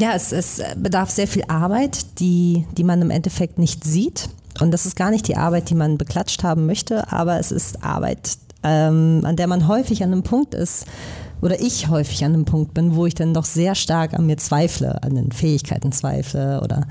ja, 0.00 0.14
es, 0.14 0.32
es 0.32 0.60
bedarf 0.76 1.10
sehr 1.10 1.28
viel 1.28 1.44
Arbeit, 1.46 2.18
die, 2.18 2.66
die 2.76 2.84
man 2.84 3.00
im 3.00 3.10
Endeffekt 3.10 3.60
nicht 3.60 3.84
sieht. 3.84 4.30
Und 4.60 4.72
das 4.72 4.84
ist 4.84 4.96
gar 4.96 5.12
nicht 5.12 5.28
die 5.28 5.36
Arbeit, 5.36 5.70
die 5.70 5.76
man 5.76 5.96
beklatscht 5.96 6.42
haben 6.42 6.66
möchte, 6.66 7.12
aber 7.12 7.38
es 7.38 7.52
ist 7.52 7.84
Arbeit, 7.84 8.36
ähm, 8.64 9.20
an 9.22 9.36
der 9.36 9.46
man 9.46 9.68
häufig 9.68 10.02
an 10.02 10.10
einem 10.10 10.24
Punkt 10.24 10.54
ist, 10.54 10.86
oder 11.42 11.60
ich 11.60 11.88
häufig 11.88 12.24
an 12.24 12.32
einem 12.32 12.44
Punkt 12.44 12.72
bin, 12.72 12.94
wo 12.94 13.04
ich 13.04 13.14
dann 13.14 13.34
doch 13.34 13.44
sehr 13.44 13.74
stark 13.74 14.14
an 14.14 14.26
mir 14.26 14.38
zweifle, 14.38 15.02
an 15.02 15.16
den 15.16 15.32
Fähigkeiten 15.32 15.92
zweifle 15.92 16.62
oder 16.62 16.86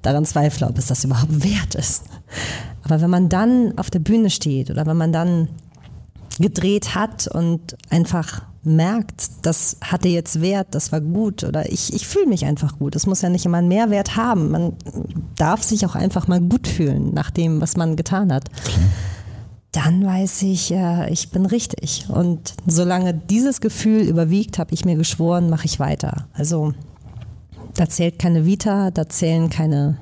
daran 0.00 0.24
zweifle, 0.24 0.68
ob 0.68 0.78
es 0.78 0.86
das 0.86 1.04
überhaupt 1.04 1.44
wert 1.44 1.74
ist. 1.74 2.04
Aber 2.84 3.00
wenn 3.00 3.10
man 3.10 3.28
dann 3.28 3.76
auf 3.76 3.90
der 3.90 3.98
Bühne 3.98 4.30
steht 4.30 4.70
oder 4.70 4.86
wenn 4.86 4.96
man 4.96 5.12
dann 5.12 5.48
gedreht 6.38 6.94
hat 6.94 7.26
und 7.26 7.76
einfach 7.90 8.42
merkt, 8.62 9.30
das 9.42 9.76
hatte 9.80 10.08
jetzt 10.08 10.40
Wert, 10.40 10.68
das 10.70 10.92
war 10.92 11.00
gut 11.00 11.44
oder 11.44 11.70
ich, 11.70 11.92
ich 11.92 12.06
fühle 12.06 12.26
mich 12.26 12.44
einfach 12.44 12.78
gut. 12.78 12.94
Es 12.94 13.06
muss 13.06 13.22
ja 13.22 13.28
nicht 13.28 13.44
immer 13.46 13.58
einen 13.58 13.68
Mehrwert 13.68 14.16
haben. 14.16 14.50
Man 14.50 14.72
darf 15.36 15.62
sich 15.62 15.84
auch 15.84 15.94
einfach 15.94 16.28
mal 16.28 16.40
gut 16.40 16.68
fühlen 16.68 17.12
nach 17.12 17.30
dem, 17.30 17.60
was 17.60 17.76
man 17.76 17.96
getan 17.96 18.32
hat. 18.32 18.44
Dann 19.72 20.04
weiß 20.04 20.42
ich, 20.42 20.68
ja, 20.68 21.06
ich 21.06 21.30
bin 21.30 21.46
richtig. 21.46 22.06
Und 22.08 22.54
solange 22.66 23.14
dieses 23.14 23.60
Gefühl 23.60 24.02
überwiegt, 24.02 24.58
habe 24.58 24.74
ich 24.74 24.84
mir 24.84 24.96
geschworen, 24.96 25.48
mache 25.48 25.66
ich 25.66 25.78
weiter. 25.78 26.26
Also 26.32 26.74
da 27.74 27.88
zählt 27.88 28.18
keine 28.18 28.44
Vita, 28.44 28.90
da 28.90 29.08
zählen 29.08 29.48
keine, 29.48 29.98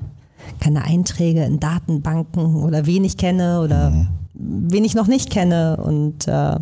keine 0.59 0.83
Einträge 0.83 1.43
in 1.43 1.59
Datenbanken 1.59 2.55
oder 2.55 2.87
wen 2.87 3.03
ich 3.03 3.17
kenne 3.17 3.61
oder 3.61 4.07
wen 4.33 4.83
ich 4.83 4.95
noch 4.95 5.07
nicht 5.07 5.29
kenne. 5.29 5.77
Und 5.77 6.27
äh, 6.27 6.55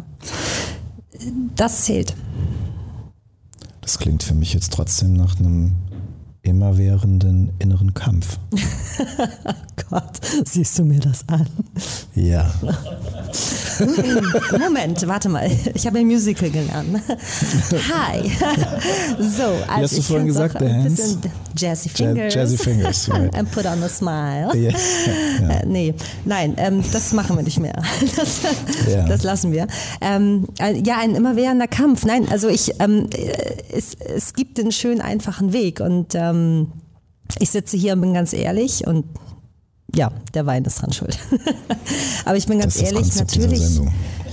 das 1.56 1.86
zählt. 1.86 2.14
Das 3.80 4.00
klingt 4.00 4.22
für 4.22 4.34
mich 4.34 4.54
jetzt 4.54 4.74
trotzdem 4.74 5.14
nach 5.14 5.40
einem 5.40 5.78
immerwährenden 6.48 7.52
inneren 7.60 7.94
Kampf. 7.94 8.38
Gott, 9.90 10.20
siehst 10.46 10.78
du 10.80 10.84
mir 10.84 11.00
das 11.00 11.24
an? 11.28 11.46
Ja. 12.16 12.52
Moment, 14.60 15.08
warte 15.08 15.30
mal. 15.30 15.50
Ich 15.74 15.86
habe 15.86 16.00
ein 16.00 16.08
Musical 16.08 16.50
gelernt. 16.50 17.00
Hi. 17.94 18.30
So, 19.20 19.44
also 19.44 19.66
hast 19.68 19.94
du 19.94 20.00
ich 20.00 20.06
vorhin 20.08 20.28
gesagt, 20.28 20.60
Dance? 20.60 20.90
bisschen 21.18 21.32
Jazzy 21.56 21.90
Ja- 21.90 21.96
Fingers. 22.08 22.34
Jazzy 22.34 22.58
Fingers, 22.58 23.10
right. 23.12 23.36
And 23.36 23.52
put 23.52 23.66
on 23.66 23.82
a 23.84 23.90
smile. 23.90 24.50
Ja. 24.56 24.72
Ja. 25.42 25.50
Äh, 25.50 25.66
nee, 25.66 25.94
nein, 26.26 26.56
ähm, 26.58 26.84
das 26.92 27.14
machen 27.14 27.36
wir 27.38 27.44
nicht 27.44 27.60
mehr. 27.60 27.82
Das, 28.18 28.42
Ja. 28.92 29.06
das 29.08 29.24
lassen 29.24 29.52
wir. 29.52 29.68
Ähm, 30.02 30.48
äh, 30.60 30.78
ja, 30.84 30.98
ein 31.00 31.16
immerwährender 31.16 31.68
Kampf. 31.68 32.06
Nein, 32.06 32.28
also 32.30 32.48
ich, 32.48 32.74
ähm, 32.80 33.08
äh, 33.14 33.32
es, 33.76 33.94
es 33.96 34.34
gibt 34.34 34.58
den 34.58 34.72
schönen, 34.72 35.02
einfachen 35.02 35.54
Weg 35.54 35.80
und 35.80 36.16
ähm, 36.16 36.37
ich 37.40 37.50
sitze 37.50 37.78
hier 37.78 37.94
und 37.94 38.02
bin 38.02 38.14
ganz 38.14 38.34
ehrlich 38.34 38.86
und 38.88 39.06
ja, 39.96 40.12
der 40.34 40.46
Wein 40.46 40.66
ist 40.66 40.82
dran 40.82 40.92
schuld. 40.92 41.18
Aber 42.26 42.36
ich 42.36 42.46
bin 42.46 42.60
ganz 42.60 42.76
Das 42.76 42.92
ehrlich, 42.92 43.16
natürlich, 43.16 43.62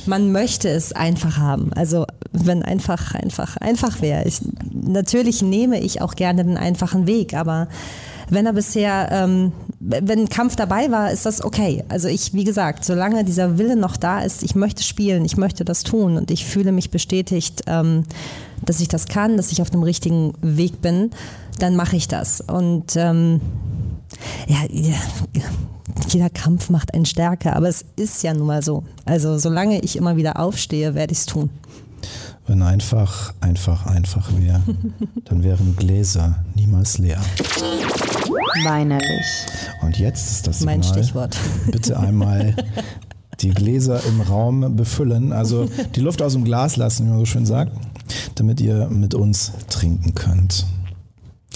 man 0.07 0.33
möchte 0.33 0.69
es 0.69 0.93
einfach 0.93 1.39
haben. 1.39 1.73
Also 1.75 2.07
wenn 2.33 2.63
einfach, 2.63 3.15
einfach, 3.15 3.57
einfach 3.59 4.03
wäre. 4.03 4.25
Ich, 4.25 4.41
natürlich 4.73 5.43
nehme 5.43 5.81
ich 5.81 6.03
auch 6.03 6.15
gerne 6.15 6.45
den 6.45 6.57
einfachen 6.57 7.07
Weg, 7.07 7.35
aber 7.35 7.69
wenn 8.31 8.47
er 8.47 8.55
bisher, 8.55 9.09
ähm, 9.13 9.53
wenn 9.81 10.21
ein 10.21 10.29
Kampf 10.29 10.57
dabei 10.57 10.91
war, 10.91 11.13
ist 11.13 11.27
das 11.27 11.45
okay. 11.45 11.85
Also 11.89 12.09
ich, 12.09 12.33
wie 12.35 12.45
gesagt, 12.45 12.85
solange 12.85 13.25
dieser 13.25 13.59
Wille 13.59 13.77
noch 13.77 13.97
da 13.97 14.21
ist, 14.21 14.43
ich 14.43 14.55
möchte 14.55 14.83
spielen, 14.83 15.25
ich 15.25 15.37
möchte 15.37 15.65
das 15.65 15.83
tun 15.83 16.17
und 16.17 16.31
ich 16.31 16.45
fühle 16.45 16.73
mich 16.73 16.91
bestätigt, 16.91 17.63
ähm, 17.67 18.05
dass 18.67 18.81
ich 18.81 18.89
das 18.89 19.07
kann, 19.07 19.37
dass 19.37 19.53
ich 19.53 19.63
auf 19.63 19.71
dem 19.71 19.83
richtigen 19.83 20.33
Weg 20.41 20.81
bin, 20.81 21.11
dann 21.59 21.77
mache 21.77 21.97
ich 21.97 22.09
das. 22.09 22.41
Und 22.41 22.97
ähm, 22.97 23.41
ja, 24.47 24.59
jeder 26.09 26.31
Kampf 26.31 26.71
macht 26.71 26.95
einen 26.95 27.07
stärker, 27.07 27.57
aber 27.57 27.69
es 27.69 27.85
ist 27.97 28.23
ja 28.23 28.35
nun 28.35 28.47
mal 28.47 28.63
so. 28.63 28.85
Also 29.05 29.39
solange 29.39 29.81
ich 29.81 29.97
immer 29.97 30.17
wieder 30.17 30.39
aufstehe, 30.39 30.95
werde 30.95 31.13
ich 31.13 31.19
es 31.19 31.27
tun. 31.27 31.51
Wenn 32.47 32.63
einfach, 32.63 33.33
einfach, 33.41 33.87
einfach 33.87 34.31
wäre, 34.37 34.61
dann 35.25 35.43
wären 35.43 35.77
Gläser 35.77 36.45
niemals 36.55 36.99
leer. 36.99 37.21
Weinerlich. 38.65 39.47
Und 39.83 39.99
jetzt 39.99 40.31
ist 40.31 40.47
das 40.47 40.61
Mein 40.61 40.83
Signal. 40.83 41.03
Stichwort. 41.03 41.37
Bitte 41.71 41.99
einmal 41.99 42.55
die 43.41 43.51
Gläser 43.51 44.01
im 44.07 44.21
Raum 44.21 44.77
befüllen, 44.77 45.33
also 45.33 45.69
die 45.95 46.01
Luft 46.01 46.23
aus 46.23 46.35
dem 46.35 46.45
Glas 46.45 46.77
lassen, 46.77 47.07
wie 47.07 47.11
man 47.11 47.19
so 47.19 47.25
schön 47.25 47.47
sagt, 47.47 47.73
damit 48.35 48.61
ihr 48.61 48.89
mit 48.89 49.15
uns 49.15 49.53
trinken 49.69 50.15
könnt. 50.15 50.67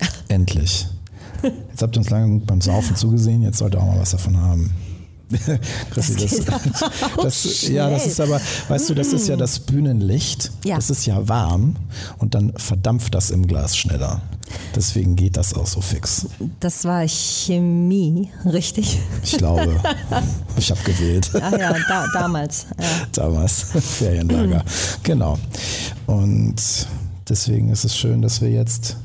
Endlich. 0.28 0.86
Jetzt 1.42 1.82
habt 1.82 1.96
ihr 1.96 2.00
uns 2.00 2.10
lange 2.10 2.26
genug 2.26 2.46
beim 2.46 2.60
Saufen 2.60 2.96
zugesehen, 2.96 3.42
jetzt 3.42 3.58
sollt 3.58 3.74
ihr 3.74 3.80
auch 3.80 3.86
mal 3.86 4.00
was 4.00 4.10
davon 4.10 4.36
haben. 4.36 4.72
Chrissy, 5.90 6.44
das, 6.44 6.44
das, 7.22 7.68
ja, 7.68 7.90
das 7.90 8.06
ist 8.06 8.20
aber, 8.20 8.40
weißt 8.68 8.90
du, 8.90 8.94
das 8.94 9.12
ist 9.12 9.28
ja 9.28 9.36
das 9.36 9.58
Bühnenlicht. 9.60 10.50
Ja. 10.64 10.76
Das 10.76 10.90
ist 10.90 11.06
ja 11.06 11.28
warm 11.28 11.76
und 12.18 12.34
dann 12.34 12.52
verdampft 12.56 13.14
das 13.14 13.30
im 13.30 13.46
Glas 13.46 13.76
schneller. 13.76 14.22
Deswegen 14.74 15.16
geht 15.16 15.36
das 15.36 15.52
auch 15.52 15.66
so 15.66 15.82
fix. 15.82 16.26
Das 16.60 16.84
war 16.84 17.06
Chemie, 17.06 18.30
richtig? 18.46 18.98
Ich 19.22 19.36
glaube, 19.36 19.78
ich 20.56 20.70
habe 20.70 20.80
gewählt. 20.84 21.30
Ach 21.34 21.52
ja, 21.52 21.74
da, 21.86 22.06
damals. 22.14 22.66
Ja. 22.78 22.86
damals 23.12 23.66
Ferienlager. 23.78 24.64
Genau. 25.02 25.38
Und 26.06 26.56
deswegen 27.28 27.70
ist 27.70 27.84
es 27.84 27.94
schön, 27.94 28.22
dass 28.22 28.40
wir 28.40 28.50
jetzt 28.50 28.96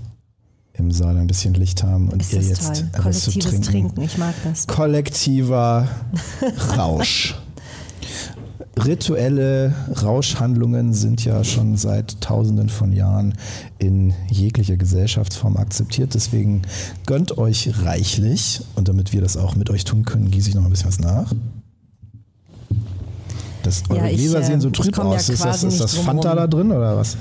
im 0.73 0.91
Saal 0.91 1.17
ein 1.17 1.27
bisschen 1.27 1.53
Licht 1.53 1.83
haben 1.83 2.09
und 2.09 2.21
Ist 2.21 2.33
ihr 2.33 2.41
jetzt 2.41 2.63
toll. 2.75 2.89
etwas 2.93 3.21
zu 3.21 3.31
Kollektives 3.31 3.61
trinken. 3.61 3.63
Trinken, 3.95 4.01
ich 4.01 4.17
mag 4.17 4.33
das. 4.43 4.65
Kollektiver 4.67 5.87
Rausch. 6.77 7.35
Rituelle 8.75 9.73
Rauschhandlungen 10.01 10.95
sind 10.95 11.23
ja 11.23 11.43
schon 11.43 11.77
seit 11.77 12.19
tausenden 12.21 12.69
von 12.69 12.91
Jahren 12.91 13.35
in 13.77 14.13
jeglicher 14.31 14.77
Gesellschaftsform 14.77 15.57
akzeptiert. 15.57 16.15
Deswegen 16.15 16.63
gönnt 17.05 17.37
euch 17.37 17.69
reichlich 17.85 18.61
und 18.75 18.87
damit 18.87 19.13
wir 19.13 19.21
das 19.21 19.37
auch 19.37 19.55
mit 19.55 19.69
euch 19.69 19.85
tun 19.85 20.05
können, 20.05 20.31
gieße 20.31 20.49
ich 20.49 20.55
noch 20.55 20.63
ein 20.65 20.71
bisschen 20.71 20.87
was 20.87 20.99
nach. 20.99 21.31
Das, 23.63 23.83
eure 23.89 23.99
Ja, 24.01 24.07
ich, 24.07 24.17
Gläser 24.17 24.43
sehen 24.43 24.61
so 24.61 24.67
ich 24.67 24.73
trüb 24.73 24.93
komm 24.93 25.07
ja 25.11 25.15
aus. 25.15 25.29
ist 25.29 25.43
das, 25.43 25.63
ist 25.63 25.79
das 25.79 25.95
Fanta 25.95 26.29
rum. 26.29 26.37
da 26.37 26.47
drin 26.47 26.71
oder 26.71 26.97
was? 26.97 27.17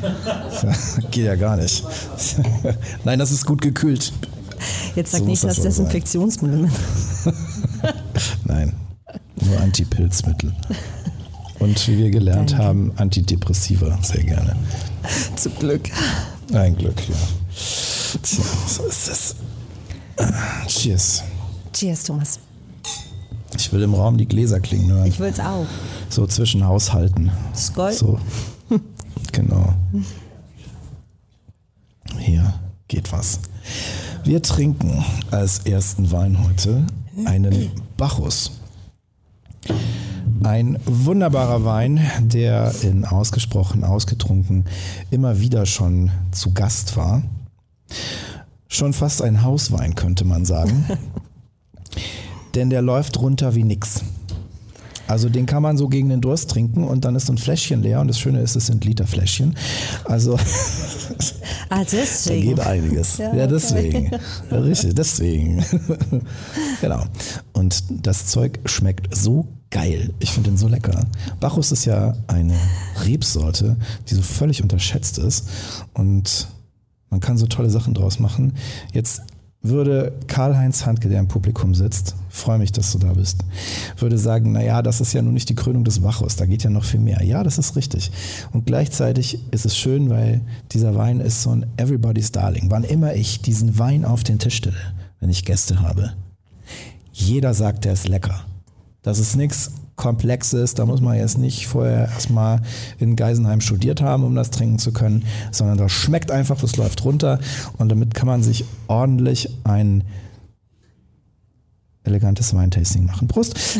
Geht 1.10 1.24
ja 1.26 1.36
gar 1.36 1.56
nicht. 1.56 1.84
Nein, 3.04 3.18
das 3.18 3.30
ist 3.30 3.46
gut 3.46 3.60
gekühlt. 3.62 4.12
Jetzt 4.94 5.12
sag 5.12 5.20
So 5.20 5.24
nicht 5.26 5.42
muss 5.42 5.54
das. 5.56 5.62
Desinfektionsmittel. 5.64 6.68
Nein, 8.44 8.72
nur 9.40 9.60
Antipilzmittel. 9.60 10.52
Und 11.58 11.88
wie 11.88 11.96
wir 11.98 12.10
gelernt 12.10 12.50
Danke. 12.52 12.64
haben, 12.64 12.92
Antidepressiva 12.96 13.98
sehr 14.02 14.24
gerne. 14.24 14.56
Zum 15.36 15.54
Glück. 15.58 15.88
Ein 16.52 16.76
Glück, 16.76 17.08
ja. 17.08 17.14
Tja, 18.22 18.44
so 18.66 18.84
ist 18.86 19.08
es. 19.08 19.36
Cheers. 20.66 21.22
Cheers, 21.72 22.02
Thomas. 22.04 22.38
Ich 23.62 23.72
will 23.72 23.82
im 23.82 23.94
Raum 23.94 24.18
die 24.18 24.26
Gläser 24.26 24.58
klingen 24.58 24.90
hören. 24.90 25.06
Ich 25.06 25.20
will's 25.20 25.38
auch. 25.38 25.66
So 26.08 26.26
zwischen 26.26 26.66
Haushalten. 26.66 27.30
Skoll. 27.54 27.92
So. 27.92 28.18
Genau. 29.30 29.72
Hier 32.18 32.54
geht 32.88 33.12
was. 33.12 33.38
Wir 34.24 34.42
trinken 34.42 35.04
als 35.30 35.60
ersten 35.60 36.10
Wein 36.10 36.42
heute 36.44 36.84
einen 37.24 37.70
Bacchus. 37.96 38.50
Ein 40.42 40.76
wunderbarer 40.84 41.64
Wein, 41.64 42.00
der 42.20 42.74
in 42.82 43.04
ausgesprochen, 43.04 43.84
ausgetrunken 43.84 44.64
immer 45.12 45.38
wieder 45.38 45.66
schon 45.66 46.10
zu 46.32 46.52
Gast 46.52 46.96
war. 46.96 47.22
Schon 48.66 48.92
fast 48.92 49.22
ein 49.22 49.44
Hauswein, 49.44 49.94
könnte 49.94 50.24
man 50.24 50.44
sagen. 50.44 50.84
Denn 52.54 52.70
der 52.70 52.82
läuft 52.82 53.20
runter 53.20 53.54
wie 53.54 53.64
nix. 53.64 54.02
Also 55.08 55.28
den 55.28 55.46
kann 55.46 55.62
man 55.62 55.76
so 55.76 55.88
gegen 55.88 56.08
den 56.08 56.20
Durst 56.20 56.50
trinken 56.50 56.84
und 56.84 57.04
dann 57.04 57.16
ist 57.16 57.26
so 57.26 57.32
ein 57.32 57.38
Fläschchen 57.38 57.82
leer 57.82 58.00
und 58.00 58.08
das 58.08 58.18
Schöne 58.18 58.40
ist, 58.40 58.56
es 58.56 58.66
sind 58.66 58.84
Literfläschchen. 58.84 59.56
Also 60.04 60.38
Ah, 61.68 61.84
da 62.26 62.34
geht 62.34 62.60
einiges. 62.60 63.18
Ja, 63.18 63.34
Ja, 63.34 63.46
deswegen. 63.46 64.10
Ja, 64.50 64.58
richtig, 64.58 64.94
deswegen. 64.94 65.64
genau. 66.80 67.04
Und 67.52 67.84
das 68.06 68.26
Zeug 68.26 68.60
schmeckt 68.66 69.14
so 69.14 69.48
geil. 69.70 70.12
Ich 70.18 70.32
finde 70.32 70.50
den 70.50 70.58
so 70.58 70.68
lecker. 70.68 71.06
Bacchus 71.40 71.72
ist 71.72 71.86
ja 71.86 72.14
eine 72.26 72.54
Rebsorte, 73.06 73.76
die 74.08 74.14
so 74.14 74.22
völlig 74.22 74.62
unterschätzt 74.62 75.16
ist 75.18 75.48
und 75.94 76.48
man 77.08 77.20
kann 77.20 77.38
so 77.38 77.46
tolle 77.46 77.70
Sachen 77.70 77.94
draus 77.94 78.18
machen. 78.18 78.54
Jetzt 78.92 79.22
würde 79.62 80.12
Karl-Heinz 80.26 80.84
Handke, 80.86 81.08
der 81.08 81.20
im 81.20 81.28
Publikum 81.28 81.74
sitzt, 81.74 82.16
freue 82.28 82.58
mich, 82.58 82.72
dass 82.72 82.90
du 82.92 82.98
da 82.98 83.12
bist, 83.12 83.44
würde 83.96 84.18
sagen, 84.18 84.52
naja, 84.52 84.82
das 84.82 85.00
ist 85.00 85.12
ja 85.12 85.22
nun 85.22 85.34
nicht 85.34 85.48
die 85.48 85.54
Krönung 85.54 85.84
des 85.84 86.00
Bacchus, 86.00 86.36
da 86.36 86.46
geht 86.46 86.64
ja 86.64 86.70
noch 86.70 86.84
viel 86.84 87.00
mehr. 87.00 87.22
Ja, 87.22 87.44
das 87.44 87.58
ist 87.58 87.76
richtig. 87.76 88.10
Und 88.52 88.66
gleichzeitig 88.66 89.38
ist 89.52 89.64
es 89.64 89.76
schön, 89.76 90.10
weil 90.10 90.40
dieser 90.72 90.96
Wein 90.96 91.20
ist 91.20 91.42
so 91.42 91.50
ein 91.50 91.66
Everybody's 91.76 92.32
Darling. 92.32 92.70
Wann 92.70 92.84
immer 92.84 93.14
ich 93.14 93.42
diesen 93.42 93.78
Wein 93.78 94.04
auf 94.04 94.24
den 94.24 94.38
Tisch 94.38 94.56
stelle, 94.56 94.76
wenn 95.20 95.30
ich 95.30 95.44
Gäste 95.44 95.80
habe, 95.80 96.12
jeder 97.12 97.54
sagt, 97.54 97.84
der 97.84 97.92
ist 97.92 98.08
lecker. 98.08 98.40
Das 99.02 99.18
ist 99.18 99.36
nichts 99.36 99.72
Komplexes, 99.96 100.74
da 100.74 100.86
muss 100.86 101.00
man 101.00 101.16
jetzt 101.16 101.38
nicht 101.38 101.66
vorher 101.66 102.08
erstmal 102.08 102.60
in 102.98 103.14
Geisenheim 103.14 103.60
studiert 103.60 104.00
haben, 104.00 104.24
um 104.24 104.34
das 104.34 104.50
trinken 104.50 104.78
zu 104.78 104.92
können, 104.92 105.24
sondern 105.50 105.78
das 105.78 105.92
schmeckt 105.92 106.30
einfach, 106.30 106.60
das 106.60 106.76
läuft 106.76 107.04
runter 107.04 107.38
und 107.78 107.90
damit 107.90 108.14
kann 108.14 108.26
man 108.26 108.42
sich 108.42 108.64
ordentlich 108.88 109.50
ein 109.64 110.04
elegantes 112.04 112.54
Weintasting 112.54 113.06
machen. 113.06 113.28
Prost! 113.28 113.54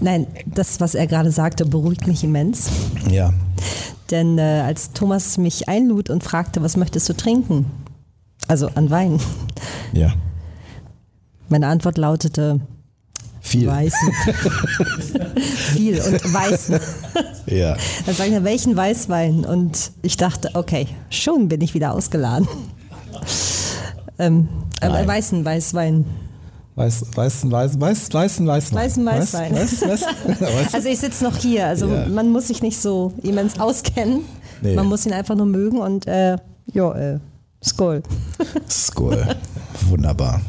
Nein, 0.00 0.26
das, 0.46 0.80
was 0.80 0.94
er 0.94 1.06
gerade 1.06 1.32
sagte, 1.32 1.66
beruhigt 1.66 2.06
mich 2.06 2.22
immens. 2.22 2.68
Ja, 3.10 3.32
Denn 4.10 4.38
äh, 4.38 4.62
als 4.64 4.92
Thomas 4.92 5.38
mich 5.38 5.68
einlud 5.68 6.10
und 6.10 6.22
fragte, 6.22 6.62
was 6.62 6.76
möchtest 6.76 7.08
du 7.08 7.14
trinken? 7.14 7.66
Also 8.46 8.68
an 8.74 8.90
Wein. 8.90 9.18
ja. 9.92 10.12
Meine 11.48 11.66
Antwort 11.66 11.98
lautete 11.98 12.60
Viel. 13.48 13.66
Weißen. 13.66 14.12
Viel 15.74 16.00
und 16.02 16.34
Weißen. 16.34 16.78
Ja. 17.46 17.76
Dann 18.04 18.14
sagt 18.14 18.30
er, 18.30 18.44
welchen 18.44 18.76
Weißwein? 18.76 19.44
Und 19.46 19.92
ich 20.02 20.16
dachte, 20.16 20.50
okay, 20.54 20.86
schon 21.10 21.48
bin 21.48 21.60
ich 21.62 21.72
wieder 21.74 21.94
ausgeladen. 21.94 22.46
ähm, 24.18 24.48
äh, 24.80 25.06
weißen 25.06 25.44
Weißwein. 25.44 26.04
Weiß, 26.74 27.06
weißen, 27.14 27.50
weiß, 27.50 27.80
weiß, 27.80 28.12
weißen, 28.12 28.46
weißen, 28.46 28.76
Weißen 28.76 29.04
Weißwein. 29.06 29.52
Weiß, 29.54 29.82
weiß, 29.82 30.02
weiß, 30.40 30.74
Also 30.74 30.88
ich 30.88 30.98
sitze 31.00 31.24
noch 31.24 31.36
hier, 31.36 31.66
also 31.66 31.88
Ja. 31.88 32.06
man 32.06 32.30
muss 32.30 32.48
sich 32.48 32.62
nicht 32.62 32.78
so 32.78 33.12
immens 33.22 33.58
auskennen. 33.58 34.20
Nee. 34.62 34.74
Man 34.74 34.86
muss 34.86 35.04
ihn 35.06 35.12
einfach 35.12 35.34
nur 35.34 35.46
mögen 35.46 35.78
und 35.78 36.06
äh, 36.06 36.36
ja, 36.72 36.92
äh, 36.94 37.18
Skoll. 37.64 38.02
Skol. 38.68 39.26
Wunderbar. 39.88 40.40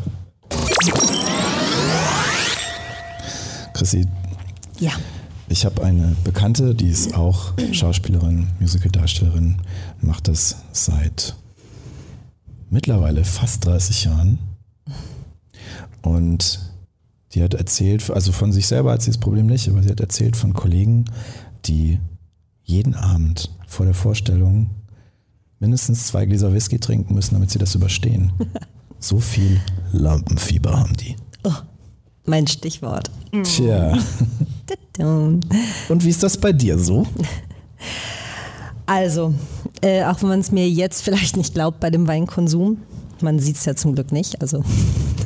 Chrissy, 3.79 4.05
Ja. 4.79 4.91
ich 5.47 5.63
habe 5.63 5.81
eine 5.83 6.13
Bekannte, 6.25 6.75
die 6.75 6.89
ist 6.89 7.13
auch 7.15 7.53
Schauspielerin, 7.71 8.47
Musicaldarstellerin, 8.59 9.61
macht 10.01 10.27
das 10.27 10.57
seit 10.73 11.35
mittlerweile 12.69 13.23
fast 13.23 13.65
30 13.65 14.03
Jahren. 14.03 14.39
Und 16.01 16.59
die 17.33 17.41
hat 17.41 17.53
erzählt, 17.53 18.09
also 18.11 18.33
von 18.33 18.51
sich 18.51 18.67
selber 18.67 18.91
hat 18.91 19.01
sie 19.01 19.11
das 19.11 19.17
Problem 19.19 19.45
nicht, 19.45 19.69
aber 19.69 19.81
sie 19.81 19.89
hat 19.89 20.01
erzählt 20.01 20.35
von 20.35 20.51
Kollegen, 20.53 21.05
die 21.65 21.99
jeden 22.63 22.95
Abend 22.95 23.49
vor 23.65 23.85
der 23.85 23.95
Vorstellung 23.95 24.71
mindestens 25.59 26.07
zwei 26.07 26.25
Gläser 26.25 26.53
Whisky 26.53 26.79
trinken 26.79 27.13
müssen, 27.15 27.33
damit 27.35 27.49
sie 27.51 27.59
das 27.59 27.75
überstehen. 27.75 28.33
So 29.01 29.21
viel 29.21 29.61
Lampenfieber 29.93 30.77
haben 30.77 30.93
die. 30.97 31.15
Oh, 31.45 31.53
mein 32.25 32.47
Stichwort. 32.47 33.09
Tja. 33.43 33.97
Und 34.99 36.03
wie 36.03 36.09
ist 36.09 36.23
das 36.23 36.37
bei 36.37 36.51
dir 36.51 36.77
so? 36.77 37.07
Also, 38.85 39.33
äh, 39.81 40.03
auch 40.03 40.21
wenn 40.21 40.29
man 40.29 40.39
es 40.39 40.51
mir 40.51 40.67
jetzt 40.67 41.03
vielleicht 41.03 41.37
nicht 41.37 41.53
glaubt 41.53 41.79
bei 41.79 41.89
dem 41.89 42.07
Weinkonsum, 42.07 42.79
man 43.21 43.39
sieht 43.39 43.57
es 43.57 43.65
ja 43.65 43.75
zum 43.75 43.95
Glück 43.95 44.11
nicht, 44.11 44.41
also 44.41 44.63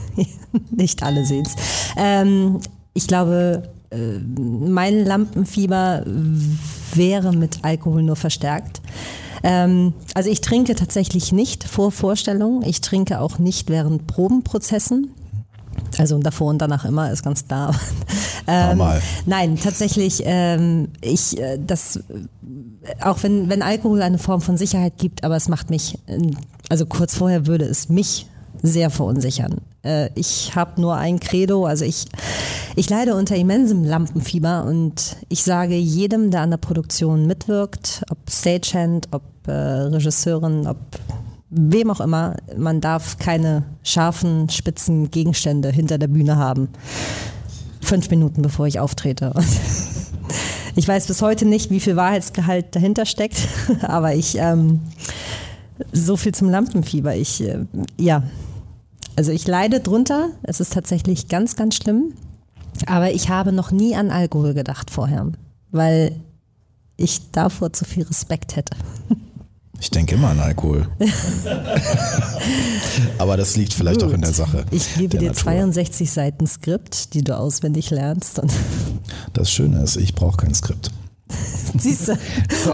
nicht 0.71 1.01
alle 1.01 1.25
sehen 1.25 1.45
es. 1.45 1.55
Ähm, 1.97 2.59
ich 2.93 3.07
glaube, 3.07 3.63
äh, 3.89 4.19
mein 4.19 5.05
Lampenfieber 5.05 6.03
wäre 6.93 7.33
mit 7.33 7.59
Alkohol 7.63 8.03
nur 8.03 8.15
verstärkt. 8.15 8.81
Ähm, 9.43 9.93
also 10.13 10.29
ich 10.29 10.41
trinke 10.41 10.75
tatsächlich 10.75 11.31
nicht 11.31 11.63
vor 11.63 11.91
Vorstellungen, 11.91 12.63
ich 12.63 12.81
trinke 12.81 13.19
auch 13.19 13.39
nicht 13.39 13.69
während 13.69 14.07
Probenprozessen. 14.07 15.11
Also 15.97 16.17
davor 16.19 16.49
und 16.49 16.59
danach 16.59 16.85
immer 16.85 17.11
ist 17.11 17.23
ganz 17.23 17.47
klar. 17.47 17.75
ähm, 18.47 18.81
nein, 19.25 19.57
tatsächlich, 19.61 20.23
ähm, 20.25 20.89
ich, 21.01 21.39
äh, 21.39 21.59
das, 21.65 21.99
auch 23.01 23.21
wenn, 23.23 23.49
wenn 23.49 23.61
Alkohol 23.61 24.01
eine 24.01 24.17
Form 24.17 24.41
von 24.41 24.57
Sicherheit 24.57 24.97
gibt, 24.97 25.23
aber 25.23 25.35
es 25.35 25.49
macht 25.49 25.69
mich, 25.69 25.97
also 26.69 26.85
kurz 26.85 27.15
vorher 27.15 27.47
würde 27.47 27.65
es 27.65 27.89
mich 27.89 28.27
sehr 28.61 28.89
verunsichern. 28.89 29.61
Äh, 29.83 30.09
ich 30.15 30.55
habe 30.55 30.81
nur 30.81 30.95
ein 30.95 31.19
Credo, 31.19 31.65
also 31.65 31.85
ich, 31.85 32.05
ich 32.75 32.89
leide 32.89 33.15
unter 33.15 33.35
immensem 33.35 33.83
Lampenfieber 33.83 34.63
und 34.65 35.17
ich 35.29 35.43
sage 35.43 35.75
jedem, 35.75 36.31
der 36.31 36.41
an 36.41 36.51
der 36.51 36.57
Produktion 36.57 37.27
mitwirkt, 37.27 38.03
ob 38.09 38.17
Stagehand, 38.29 39.09
ob 39.11 39.23
äh, 39.47 39.51
Regisseurin, 39.51 40.65
ob 40.65 40.77
wem 41.53 41.91
auch 41.91 42.01
immer, 42.01 42.35
man 42.57 42.81
darf 42.81 43.17
keine 43.17 43.63
scharfen, 43.83 44.49
spitzen 44.49 45.11
Gegenstände 45.11 45.69
hinter 45.69 45.97
der 45.97 46.07
Bühne 46.07 46.37
haben. 46.37 46.69
Fünf 47.81 48.09
Minuten 48.09 48.41
bevor 48.41 48.67
ich 48.67 48.79
auftrete. 48.79 49.33
Ich 50.75 50.87
weiß 50.87 51.05
bis 51.05 51.21
heute 51.21 51.45
nicht, 51.45 51.69
wie 51.69 51.79
viel 51.79 51.95
Wahrheitsgehalt 51.95 52.75
dahinter 52.75 53.05
steckt, 53.05 53.47
aber 53.83 54.15
ich, 54.15 54.37
ähm, 54.39 54.79
so 55.91 56.17
viel 56.17 56.33
zum 56.33 56.49
Lampenfieber. 56.49 57.15
Ich, 57.15 57.43
äh, 57.43 57.65
ja, 57.99 58.23
also 59.15 59.31
ich 59.31 59.47
leide 59.47 59.79
drunter. 59.79 60.29
Es 60.43 60.59
ist 60.59 60.73
tatsächlich 60.73 61.27
ganz, 61.27 61.55
ganz 61.55 61.75
schlimm. 61.75 62.13
Aber 62.87 63.11
ich 63.11 63.29
habe 63.29 63.51
noch 63.51 63.71
nie 63.71 63.95
an 63.95 64.09
Alkohol 64.09 64.53
gedacht 64.53 64.89
vorher, 64.89 65.31
weil 65.71 66.15
ich 66.97 67.31
davor 67.31 67.71
zu 67.73 67.85
viel 67.85 68.03
Respekt 68.03 68.55
hätte. 68.55 68.75
Ich 69.83 69.91
denke 69.91 70.15
immer 70.15 70.29
an 70.29 70.39
Alkohol. 70.39 70.87
Aber 73.17 73.35
das 73.35 73.57
liegt 73.57 73.73
vielleicht 73.73 73.99
Gut. 73.99 74.09
auch 74.09 74.13
in 74.13 74.21
der 74.21 74.31
Sache. 74.31 74.63
Ich 74.71 74.95
gebe 74.95 75.17
dir 75.17 75.27
Natur. 75.27 75.43
62 75.43 76.09
Seiten 76.09 76.47
Skript, 76.47 77.13
die 77.13 77.21
du 77.21 77.37
auswendig 77.37 77.89
lernst. 77.89 78.41
das 79.33 79.51
Schöne 79.51 79.83
ist, 79.83 79.97
ich 79.97 80.15
brauche 80.15 80.37
kein 80.37 80.53
Skript. 80.53 80.89
Siehst 81.77 82.07
du? 82.07 82.13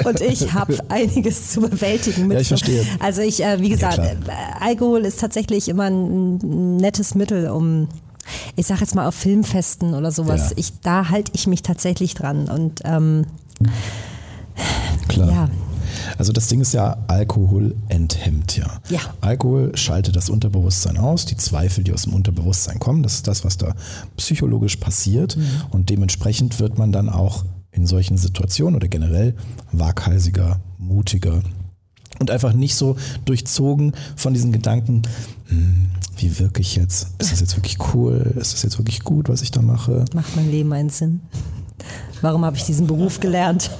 Und 0.07 0.21
ich 0.21 0.53
habe 0.53 0.77
einiges 0.89 1.49
zu 1.49 1.61
bewältigen. 1.61 2.27
Mit 2.27 2.35
ja, 2.35 2.41
ich 2.41 2.47
verstehe. 2.47 2.85
Also 2.99 3.21
ich, 3.21 3.43
äh, 3.43 3.59
wie 3.59 3.69
gesagt, 3.69 3.97
ja, 3.97 4.13
Alkohol 4.59 5.03
ist 5.03 5.19
tatsächlich 5.19 5.67
immer 5.67 5.89
ein 5.89 6.77
nettes 6.77 7.15
Mittel, 7.15 7.49
um 7.49 7.87
ich 8.55 8.67
sage 8.67 8.81
jetzt 8.81 8.93
mal 8.93 9.07
auf 9.07 9.15
Filmfesten 9.15 9.95
oder 9.95 10.11
sowas, 10.11 10.51
ja. 10.51 10.57
ich, 10.57 10.79
da 10.81 11.09
halte 11.09 11.31
ich 11.33 11.47
mich 11.47 11.63
tatsächlich 11.63 12.13
dran. 12.13 12.47
Und 12.47 12.81
ähm, 12.85 13.25
Klar. 15.07 15.31
Ja. 15.31 15.49
Also 16.17 16.33
das 16.33 16.47
Ding 16.47 16.61
ist 16.61 16.73
ja, 16.73 16.97
Alkohol 17.07 17.75
enthemmt 17.87 18.57
ja. 18.57 18.79
ja. 18.89 18.99
Alkohol 19.21 19.75
schaltet 19.75 20.15
das 20.15 20.29
Unterbewusstsein 20.29 20.97
aus, 20.97 21.25
die 21.25 21.37
Zweifel, 21.37 21.83
die 21.83 21.93
aus 21.93 22.03
dem 22.03 22.13
Unterbewusstsein 22.13 22.79
kommen, 22.79 23.03
das 23.03 23.15
ist 23.15 23.27
das, 23.27 23.43
was 23.45 23.57
da 23.57 23.73
psychologisch 24.17 24.77
passiert. 24.77 25.37
Mhm. 25.37 25.43
Und 25.71 25.89
dementsprechend 25.89 26.59
wird 26.59 26.77
man 26.77 26.91
dann 26.91 27.09
auch 27.09 27.45
in 27.71 27.85
solchen 27.85 28.17
Situationen 28.17 28.75
oder 28.75 28.87
generell 28.87 29.35
waghalsiger, 29.71 30.59
mutiger 30.77 31.41
und 32.19 32.31
einfach 32.31 32.53
nicht 32.53 32.75
so 32.75 32.95
durchzogen 33.25 33.93
von 34.15 34.33
diesen 34.33 34.51
Gedanken, 34.51 35.03
hm, 35.45 35.89
wie 36.17 36.39
wirke 36.39 36.61
ich 36.61 36.75
jetzt? 36.75 37.07
Ist 37.17 37.31
das 37.31 37.39
jetzt 37.39 37.55
wirklich 37.55 37.77
cool? 37.93 38.33
Ist 38.39 38.53
das 38.53 38.63
jetzt 38.63 38.77
wirklich 38.77 39.03
gut, 39.03 39.29
was 39.29 39.41
ich 39.41 39.51
da 39.51 39.61
mache? 39.61 40.05
Macht 40.13 40.35
mein 40.35 40.51
Leben 40.51 40.73
einen 40.73 40.89
Sinn? 40.89 41.21
Warum 42.21 42.43
habe 42.43 42.57
ich 42.57 42.65
diesen 42.65 42.87
Beruf 42.87 43.19
gelernt? 43.21 43.71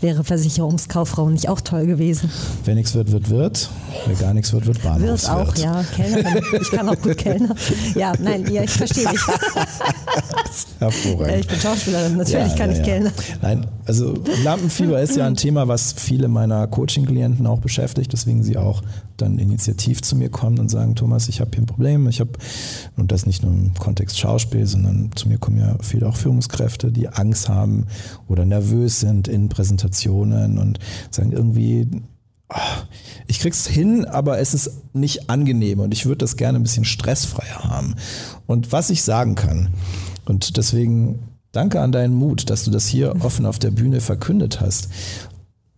Wäre 0.00 0.22
Versicherungskauffrau 0.22 1.28
nicht 1.28 1.48
auch 1.48 1.60
toll 1.60 1.86
gewesen? 1.86 2.30
Wer 2.64 2.76
nichts 2.76 2.94
wird, 2.94 3.10
wird, 3.10 3.30
wird. 3.30 3.68
Wer 4.06 4.14
gar 4.14 4.32
nichts 4.32 4.52
wird, 4.52 4.66
wird 4.66 4.80
Bahnhofswirt. 4.82 5.38
Wird 5.38 5.48
auch, 5.48 5.56
ja. 5.56 5.82
Kellnerin. 5.82 6.44
Ich 6.60 6.70
kann 6.70 6.88
auch 6.88 7.00
gut 7.00 7.18
Kellner. 7.18 7.54
Ja, 7.96 8.12
nein, 8.20 8.46
ja, 8.52 8.62
ich 8.62 8.70
verstehe 8.70 9.08
dich. 9.08 9.20
Hervorragend. 10.78 11.40
Ich 11.40 11.46
bin 11.48 11.58
Schauspielerin, 11.58 12.16
natürlich 12.16 12.52
ja, 12.52 12.56
kann 12.56 12.70
ja, 12.70 12.76
ich. 12.76 12.82
Kellner. 12.84 13.10
Nein, 13.42 13.66
also 13.86 14.14
Lampenfieber 14.44 15.00
ist 15.00 15.16
ja 15.16 15.26
ein 15.26 15.34
Thema, 15.34 15.66
was 15.66 15.94
viele 15.94 16.28
meiner 16.28 16.66
Coaching-Klienten 16.68 17.46
auch 17.46 17.58
beschäftigt, 17.58 18.12
deswegen 18.12 18.44
sie 18.44 18.56
auch 18.56 18.82
dann 19.16 19.38
initiativ 19.38 20.00
zu 20.02 20.14
mir 20.14 20.30
kommen 20.30 20.60
und 20.60 20.68
sagen, 20.68 20.94
Thomas, 20.94 21.28
ich 21.28 21.40
habe 21.40 21.50
hier 21.52 21.62
ein 21.62 21.66
Problem. 21.66 22.08
Ich 22.08 22.20
habe, 22.20 22.30
und 22.96 23.10
das 23.10 23.26
nicht 23.26 23.42
nur 23.42 23.52
im 23.52 23.74
Kontext 23.74 24.18
Schauspiel, 24.18 24.64
sondern 24.66 25.10
zu 25.16 25.28
mir 25.28 25.38
kommen 25.38 25.58
ja 25.58 25.76
viele 25.82 26.06
auch 26.06 26.16
Führungskräfte, 26.16 26.92
die 26.92 27.08
Angst 27.08 27.48
haben 27.48 27.86
oder 28.28 28.44
nervös 28.44 29.00
sind 29.00 29.26
in 29.26 29.48
Präsentationen 29.48 29.87
Präsentationen 29.88 30.58
und 30.58 30.78
sagen 31.10 31.32
irgendwie, 31.32 31.88
oh, 32.50 32.82
ich 33.26 33.40
krieg's 33.40 33.66
hin, 33.66 34.04
aber 34.04 34.38
es 34.38 34.54
ist 34.54 34.70
nicht 34.94 35.30
angenehm 35.30 35.80
und 35.80 35.92
ich 35.92 36.06
würde 36.06 36.18
das 36.18 36.36
gerne 36.36 36.58
ein 36.58 36.62
bisschen 36.62 36.84
stressfreier 36.84 37.64
haben. 37.64 37.94
Und 38.46 38.72
was 38.72 38.90
ich 38.90 39.02
sagen 39.02 39.34
kann, 39.34 39.68
und 40.26 40.56
deswegen 40.56 41.20
danke 41.52 41.80
an 41.80 41.92
deinen 41.92 42.14
Mut, 42.14 42.50
dass 42.50 42.64
du 42.64 42.70
das 42.70 42.86
hier 42.86 43.16
offen 43.20 43.46
auf 43.46 43.58
der 43.58 43.70
Bühne 43.70 44.00
verkündet 44.00 44.60
hast. 44.60 44.88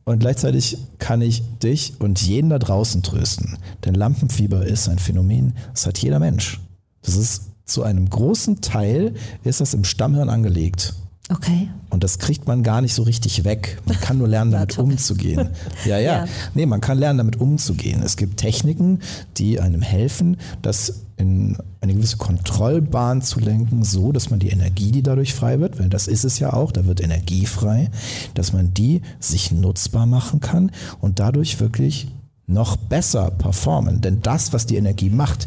Und 0.05 0.19
gleichzeitig 0.19 0.79
kann 0.99 1.23
ich 1.23 1.43
dich 1.59 1.95
und 2.01 2.21
jeden 2.21 2.51
da 2.51 2.59
draußen 2.59 3.03
trösten. 3.03 3.59
Denn 3.85 3.95
Lampenfieber 3.95 4.67
ist 4.67 4.89
ein 4.89 4.99
Phänomen, 4.99 5.55
das 5.73 5.87
hat 5.87 5.99
jeder 5.99 6.19
Mensch. 6.19 6.61
Das 7.03 7.17
ist 7.17 7.51
zu 7.65 7.85
einem 7.85 8.11
großen 8.11 8.61
Teil 8.61 9.15
ist 9.45 9.61
das 9.61 9.75
im 9.75 9.85
Stammhirn 9.85 10.29
angelegt. 10.29 10.95
Okay. 11.31 11.69
Und 11.91 12.03
das 12.03 12.19
kriegt 12.19 12.49
man 12.49 12.63
gar 12.63 12.81
nicht 12.81 12.95
so 12.95 13.03
richtig 13.03 13.45
weg. 13.45 13.81
Man 13.87 13.99
kann 14.01 14.19
nur 14.19 14.29
lernen, 14.29 14.51
damit 14.53 14.79
umzugehen. 14.79 15.51
Ja, 15.85 15.99
ja, 15.99 16.25
ja. 16.25 16.25
Nee, 16.55 16.67
man 16.67 16.81
kann 16.81 16.99
lernen, 16.99 17.19
damit 17.19 17.41
umzugehen. 17.41 18.03
Es 18.03 18.17
gibt 18.17 18.37
Techniken, 18.39 19.01
die 19.37 19.61
einem 19.61 19.83
helfen, 19.83 20.39
das 20.63 21.03
in 21.17 21.57
eine 21.81 21.95
gewisse 21.95 22.17
Kontrollbahn 22.17 23.23
zu 23.23 23.41
lenken, 23.41 23.85
so 23.85 24.11
dass 24.11 24.31
man 24.31 24.41
die 24.41 24.49
Energie, 24.49 24.91
die 24.91 25.03
dadurch 25.03 25.35
frei 25.35 25.61
wird, 25.61 25.79
weil 25.79 25.89
das 25.89 26.09
ist 26.09 26.25
es 26.25 26.39
ja 26.39 26.53
auch, 26.53 26.73
da 26.73 26.87
wird 26.87 27.01
Energie 27.01 27.47
frei, 27.47 27.91
dass 28.35 28.53
man 28.53 28.73
die 28.73 29.03
sich 29.21 29.53
nutzbar 29.53 30.07
machen 30.07 30.41
kann 30.41 30.73
und 31.01 31.21
dadurch 31.21 31.61
wirklich 31.61 32.09
noch 32.47 32.77
besser 32.77 33.31
performen. 33.31 34.01
Denn 34.01 34.23
das, 34.23 34.53
was 34.53 34.67
die 34.67 34.77
Energie 34.77 35.11
macht, 35.11 35.47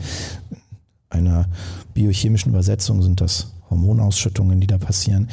einer 1.09 1.47
biochemischen 1.93 2.51
Übersetzung 2.51 3.01
sind 3.01 3.19
das 3.19 3.53
Hormonausschüttungen, 3.69 4.59
die 4.59 4.67
da 4.67 4.77
passieren, 4.77 5.29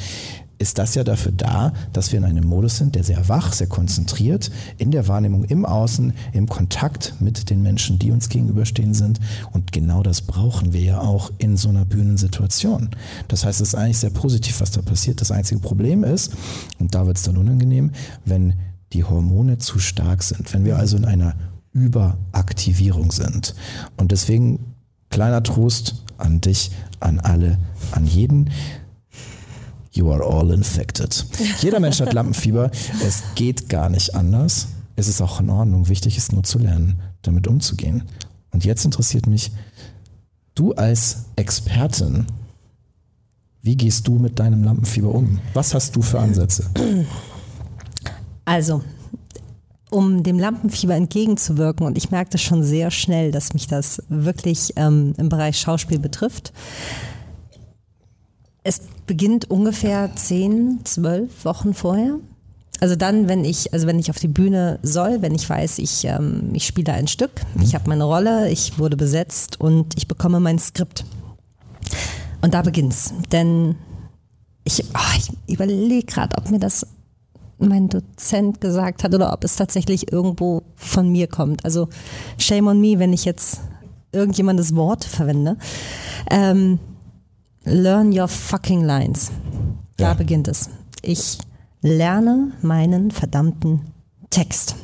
ist 0.61 0.77
das 0.77 0.93
ja 0.93 1.03
dafür 1.03 1.31
da, 1.31 1.73
dass 1.91 2.11
wir 2.11 2.19
in 2.19 2.25
einem 2.25 2.47
Modus 2.47 2.77
sind, 2.77 2.93
der 2.95 3.03
sehr 3.03 3.27
wach, 3.27 3.51
sehr 3.51 3.67
konzentriert, 3.67 4.51
in 4.77 4.91
der 4.91 5.07
Wahrnehmung 5.07 5.43
im 5.45 5.65
Außen, 5.65 6.13
im 6.33 6.47
Kontakt 6.47 7.15
mit 7.19 7.49
den 7.49 7.63
Menschen, 7.63 7.97
die 7.97 8.11
uns 8.11 8.29
gegenüberstehen 8.29 8.93
sind. 8.93 9.19
Und 9.51 9.71
genau 9.71 10.03
das 10.03 10.21
brauchen 10.21 10.71
wir 10.71 10.81
ja 10.81 11.01
auch 11.01 11.31
in 11.39 11.57
so 11.57 11.69
einer 11.69 11.83
Bühnensituation. 11.83 12.89
Das 13.27 13.43
heißt, 13.43 13.59
es 13.59 13.69
ist 13.69 13.75
eigentlich 13.75 13.97
sehr 13.97 14.11
positiv, 14.11 14.61
was 14.61 14.69
da 14.69 14.81
passiert. 14.83 15.19
Das 15.19 15.31
einzige 15.31 15.59
Problem 15.59 16.03
ist, 16.03 16.31
und 16.79 16.93
da 16.93 17.07
wird 17.07 17.17
es 17.17 17.23
dann 17.23 17.37
unangenehm, 17.37 17.91
wenn 18.23 18.53
die 18.93 19.03
Hormone 19.03 19.57
zu 19.57 19.79
stark 19.79 20.21
sind, 20.21 20.53
wenn 20.53 20.63
wir 20.63 20.77
also 20.77 20.95
in 20.95 21.05
einer 21.05 21.35
Überaktivierung 21.73 23.11
sind. 23.11 23.55
Und 23.97 24.11
deswegen 24.11 24.59
kleiner 25.09 25.41
Trost 25.41 26.03
an 26.17 26.39
dich, 26.39 26.71
an 26.99 27.19
alle, 27.19 27.57
an 27.91 28.05
jeden 28.05 28.51
You 29.91 30.11
are 30.11 30.23
all 30.23 30.51
infected. 30.51 31.25
Jeder 31.59 31.79
Mensch 31.79 31.99
hat 31.99 32.13
Lampenfieber. 32.13 32.71
Es 33.05 33.23
geht 33.35 33.67
gar 33.67 33.89
nicht 33.89 34.15
anders. 34.15 34.67
Es 34.95 35.07
ist 35.07 35.21
auch 35.21 35.39
in 35.41 35.49
Ordnung. 35.49 35.89
Wichtig 35.89 36.17
ist 36.17 36.31
nur 36.31 36.43
zu 36.43 36.59
lernen, 36.59 37.01
damit 37.21 37.47
umzugehen. 37.47 38.03
Und 38.51 38.63
jetzt 38.63 38.85
interessiert 38.85 39.27
mich, 39.27 39.51
du 40.55 40.73
als 40.73 41.25
Expertin, 41.35 42.25
wie 43.61 43.75
gehst 43.75 44.07
du 44.07 44.15
mit 44.15 44.39
deinem 44.39 44.63
Lampenfieber 44.63 45.13
um? 45.13 45.39
Was 45.53 45.73
hast 45.73 45.95
du 45.95 46.01
für 46.01 46.19
Ansätze? 46.19 46.65
Also, 48.45 48.81
um 49.91 50.23
dem 50.23 50.39
Lampenfieber 50.39 50.95
entgegenzuwirken, 50.95 51.85
und 51.85 51.97
ich 51.97 52.11
merke 52.11 52.31
das 52.31 52.41
schon 52.41 52.63
sehr 52.63 52.91
schnell, 52.91 53.31
dass 53.31 53.53
mich 53.53 53.67
das 53.67 54.01
wirklich 54.09 54.73
ähm, 54.77 55.13
im 55.17 55.29
Bereich 55.29 55.59
Schauspiel 55.59 55.99
betrifft, 55.99 56.53
es 58.63 58.81
beginnt 59.07 59.49
ungefähr 59.49 60.15
zehn, 60.15 60.79
zwölf 60.83 61.45
Wochen 61.45 61.73
vorher. 61.73 62.19
also 62.79 62.95
dann, 62.95 63.27
wenn 63.27 63.45
ich, 63.45 63.73
also 63.73 63.85
wenn 63.85 63.99
ich 63.99 64.09
auf 64.09 64.17
die 64.17 64.27
Bühne 64.27 64.79
soll, 64.81 65.21
wenn 65.21 65.35
ich 65.35 65.47
weiß, 65.47 65.77
ich, 65.79 66.05
ähm, 66.05 66.49
ich 66.53 66.65
spiele 66.65 66.93
ein 66.93 67.07
Stück, 67.07 67.31
mhm. 67.55 67.61
ich 67.63 67.75
habe 67.75 67.89
meine 67.89 68.03
Rolle, 68.03 68.49
ich 68.49 68.79
wurde 68.79 68.97
besetzt 68.97 69.59
und 69.59 69.95
ich 69.97 70.07
bekomme 70.07 70.39
mein 70.39 70.57
Skript. 70.57 71.05
Und 72.41 72.53
da 72.55 72.63
beginnt's. 72.63 73.13
Denn 73.31 73.75
ich, 74.63 74.83
oh, 74.95 75.17
ich 75.17 75.53
überlege 75.53 76.05
gerade, 76.05 76.37
ob 76.37 76.49
mir 76.49 76.59
das 76.59 76.87
mein 77.59 77.89
Dozent 77.89 78.61
gesagt 78.61 79.03
hat 79.03 79.13
oder 79.13 79.31
ob 79.31 79.43
es 79.43 79.55
tatsächlich 79.55 80.11
irgendwo 80.11 80.63
von 80.75 81.11
mir 81.11 81.27
kommt. 81.27 81.63
Also 81.63 81.87
shame 82.39 82.67
on 82.67 82.81
me, 82.81 82.97
wenn 82.97 83.13
ich 83.13 83.25
jetzt 83.25 83.61
irgendjemandes 84.11 84.75
Wort 84.75 85.03
verwende. 85.03 85.57
Ähm, 86.29 86.79
learn 87.63 88.17
your 88.17 88.27
fucking 88.27 88.83
lines. 88.83 89.31
Da 89.97 90.09
ja. 90.09 90.13
beginnt 90.13 90.47
es. 90.47 90.69
Ich 91.01 91.37
lerne 91.81 92.51
meinen 92.61 93.11
verdammten 93.11 93.81
Text. 94.29 94.75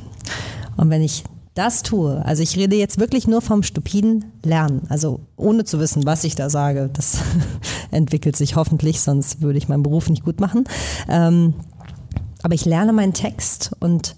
Und 0.75 0.89
wenn 0.89 1.01
ich 1.01 1.23
das 1.53 1.81
tue, 1.81 2.23
also 2.23 2.43
ich 2.43 2.55
rede 2.55 2.75
jetzt 2.75 2.99
wirklich 2.99 3.27
nur 3.27 3.41
vom 3.41 3.63
stupiden 3.63 4.25
Lernen, 4.43 4.83
also 4.89 5.21
ohne 5.37 5.63
zu 5.63 5.79
wissen, 5.79 6.05
was 6.05 6.23
ich 6.23 6.35
da 6.35 6.51
sage, 6.51 6.89
das 6.93 7.19
entwickelt 7.91 8.35
sich 8.35 8.55
hoffentlich, 8.55 9.01
sonst 9.01 9.41
würde 9.41 9.57
ich 9.57 9.67
meinen 9.67 9.81
Beruf 9.81 10.09
nicht 10.09 10.23
gut 10.23 10.39
machen. 10.39 10.65
Ähm, 11.09 11.55
aber 12.43 12.53
ich 12.53 12.65
lerne 12.65 12.93
meinen 12.93 13.13
Text 13.13 13.71
und 13.79 14.15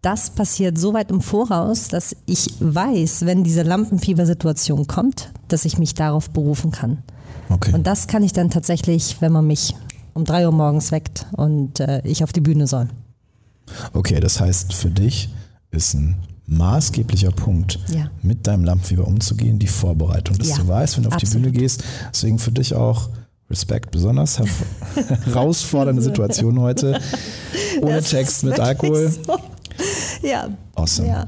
das 0.00 0.30
passiert 0.30 0.78
so 0.78 0.94
weit 0.94 1.10
im 1.10 1.20
Voraus, 1.20 1.88
dass 1.88 2.16
ich 2.26 2.54
weiß, 2.60 3.26
wenn 3.26 3.44
diese 3.44 3.62
Lampenfiebersituation 3.62 4.86
kommt, 4.86 5.32
dass 5.48 5.64
ich 5.64 5.78
mich 5.78 5.94
darauf 5.94 6.30
berufen 6.30 6.70
kann. 6.70 7.02
Okay. 7.48 7.72
Und 7.72 7.86
das 7.86 8.06
kann 8.06 8.22
ich 8.22 8.32
dann 8.32 8.50
tatsächlich, 8.50 9.16
wenn 9.20 9.32
man 9.32 9.46
mich 9.46 9.74
um 10.14 10.24
drei 10.24 10.46
Uhr 10.46 10.52
morgens 10.52 10.92
weckt 10.92 11.26
und 11.32 11.80
äh, 11.80 12.00
ich 12.04 12.24
auf 12.24 12.32
die 12.32 12.40
Bühne 12.40 12.66
soll. 12.66 12.88
Okay, 13.92 14.20
das 14.20 14.40
heißt 14.40 14.72
für 14.72 14.90
dich 14.90 15.28
ist 15.70 15.94
ein 15.94 16.16
maßgeblicher 16.46 17.32
Punkt, 17.32 17.78
ja. 17.88 18.10
mit 18.22 18.46
deinem 18.46 18.64
Lampenfieber 18.64 19.06
umzugehen, 19.06 19.58
die 19.58 19.66
Vorbereitung, 19.66 20.38
dass 20.38 20.50
ja, 20.50 20.56
du 20.58 20.68
weißt, 20.68 20.96
wenn 20.96 21.04
du 21.04 21.08
auf 21.08 21.14
absolut. 21.14 21.34
die 21.34 21.50
Bühne 21.50 21.52
gehst. 21.52 21.82
Deswegen 22.12 22.38
für 22.38 22.52
dich 22.52 22.74
auch 22.74 23.10
Respekt, 23.50 23.90
besonders 23.90 24.40
herausfordernde 25.24 26.02
Situation 26.02 26.60
heute. 26.60 27.00
Ohne 27.80 27.96
das 27.96 28.10
Text, 28.10 28.44
mit 28.44 28.58
Alkohol. 28.58 29.10
So. 29.10 29.38
Ja. 30.22 30.48
Awesome. 30.74 31.08
Ja. 31.08 31.26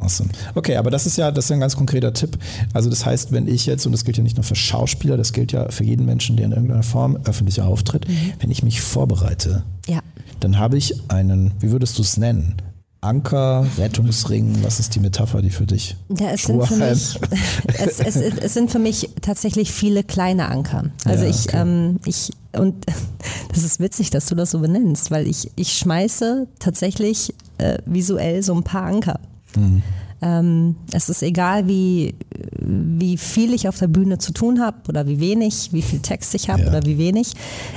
Awesome. 0.00 0.30
Okay, 0.54 0.76
aber 0.76 0.90
das 0.90 1.06
ist 1.06 1.18
ja, 1.18 1.30
das 1.30 1.44
ist 1.46 1.52
ein 1.52 1.60
ganz 1.60 1.76
konkreter 1.76 2.12
Tipp. 2.12 2.38
Also 2.72 2.88
das 2.88 3.04
heißt, 3.04 3.32
wenn 3.32 3.46
ich 3.46 3.66
jetzt, 3.66 3.86
und 3.86 3.92
das 3.92 4.04
gilt 4.04 4.16
ja 4.16 4.22
nicht 4.22 4.36
nur 4.36 4.44
für 4.44 4.56
Schauspieler, 4.56 5.16
das 5.16 5.32
gilt 5.32 5.52
ja 5.52 5.70
für 5.70 5.84
jeden 5.84 6.06
Menschen, 6.06 6.36
der 6.36 6.46
in 6.46 6.52
irgendeiner 6.52 6.82
Form 6.82 7.18
öffentlich 7.24 7.60
auftritt, 7.60 8.08
mhm. 8.08 8.32
wenn 8.40 8.50
ich 8.50 8.62
mich 8.62 8.80
vorbereite, 8.80 9.62
ja. 9.86 10.00
dann 10.40 10.58
habe 10.58 10.78
ich 10.78 11.10
einen, 11.10 11.52
wie 11.60 11.70
würdest 11.70 11.98
du 11.98 12.02
es 12.02 12.16
nennen? 12.16 12.56
Anker, 13.02 13.66
Rettungsring, 13.78 14.62
was 14.62 14.78
ist 14.78 14.94
die 14.94 15.00
Metapher, 15.00 15.40
die 15.40 15.48
für 15.48 15.64
dich? 15.64 15.96
Ja, 16.18 16.32
es, 16.32 16.42
sind 16.42 16.62
für, 16.66 16.76
mich, 16.76 17.18
es, 17.78 17.98
es, 17.98 18.16
es, 18.16 18.54
sind 18.54 18.70
für 18.70 18.78
mich 18.78 19.08
tatsächlich 19.22 19.72
viele 19.72 20.04
kleine 20.04 20.48
Anker. 20.48 20.84
Also 21.06 21.24
ja, 21.24 21.30
okay. 21.30 21.38
ich, 21.46 21.54
ähm, 21.54 22.00
ich, 22.04 22.30
und 22.52 22.84
das 23.54 23.64
ist 23.64 23.80
witzig, 23.80 24.10
dass 24.10 24.26
du 24.26 24.34
das 24.34 24.50
so 24.50 24.58
benennst, 24.58 25.10
weil 25.10 25.26
ich, 25.26 25.50
ich 25.56 25.72
schmeiße 25.72 26.46
tatsächlich 26.58 27.32
äh, 27.56 27.78
visuell 27.86 28.42
so 28.42 28.54
ein 28.54 28.64
paar 28.64 28.84
Anker. 28.84 29.18
Mhm. 29.56 29.82
Ähm, 30.22 30.76
es 30.92 31.08
ist 31.08 31.22
egal, 31.22 31.66
wie, 31.66 32.14
wie 32.58 33.16
viel 33.16 33.54
ich 33.54 33.68
auf 33.68 33.78
der 33.78 33.88
Bühne 33.88 34.18
zu 34.18 34.32
tun 34.32 34.60
habe 34.60 34.76
oder 34.88 35.06
wie 35.06 35.18
wenig, 35.18 35.72
wie 35.72 35.82
viel 35.82 36.00
Text 36.00 36.34
ich 36.34 36.50
habe 36.50 36.62
ja. 36.62 36.68
oder 36.68 36.84
wie 36.84 36.98
wenig. 36.98 37.32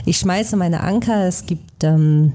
Ich 0.06 0.18
schmeiße 0.18 0.58
meine 0.58 0.82
Anker. 0.82 1.26
Es 1.26 1.46
gibt 1.46 1.86
ähm, 1.86 2.34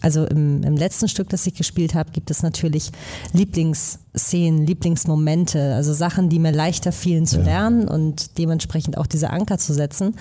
also 0.00 0.24
im, 0.24 0.62
im 0.62 0.76
letzten 0.76 1.08
Stück, 1.08 1.28
das 1.28 1.46
ich 1.46 1.54
gespielt 1.54 1.94
habe, 1.94 2.10
gibt 2.10 2.30
es 2.30 2.42
natürlich 2.42 2.90
Lieblingsszenen, 3.32 4.66
Lieblingsmomente, 4.66 5.74
also 5.74 5.92
Sachen, 5.92 6.28
die 6.28 6.38
mir 6.38 6.52
leichter 6.52 6.92
fielen 6.92 7.26
zu 7.26 7.38
ja. 7.38 7.44
lernen 7.44 7.88
und 7.88 8.38
dementsprechend 8.38 8.96
auch 8.96 9.06
diese 9.06 9.30
Anker 9.30 9.58
zu 9.58 9.74
setzen. 9.74 10.16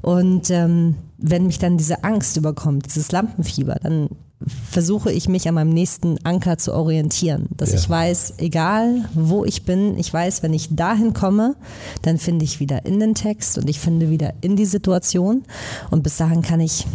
Und 0.00 0.50
ähm, 0.50 0.94
wenn 1.18 1.46
mich 1.46 1.58
dann 1.58 1.76
diese 1.76 2.04
Angst 2.04 2.36
überkommt, 2.36 2.86
dieses 2.86 3.12
Lampenfieber, 3.12 3.76
dann 3.82 4.08
versuche 4.46 5.10
ich 5.10 5.28
mich 5.28 5.48
an 5.48 5.54
meinem 5.54 5.70
nächsten 5.70 6.24
Anker 6.24 6.58
zu 6.58 6.72
orientieren. 6.72 7.48
Dass 7.56 7.72
ja. 7.72 7.78
ich 7.78 7.90
weiß, 7.90 8.34
egal 8.38 9.04
wo 9.14 9.44
ich 9.44 9.64
bin, 9.64 9.98
ich 9.98 10.12
weiß, 10.12 10.42
wenn 10.42 10.52
ich 10.52 10.74
dahin 10.76 11.12
komme, 11.12 11.56
dann 12.02 12.18
finde 12.18 12.44
ich 12.44 12.60
wieder 12.60 12.86
in 12.86 13.00
den 13.00 13.14
Text 13.14 13.58
und 13.58 13.68
ich 13.68 13.80
finde 13.80 14.10
wieder 14.10 14.34
in 14.40 14.56
die 14.56 14.66
Situation. 14.66 15.42
Und 15.90 16.02
bis 16.02 16.16
dahin 16.16 16.42
kann 16.42 16.60
ich 16.60 16.86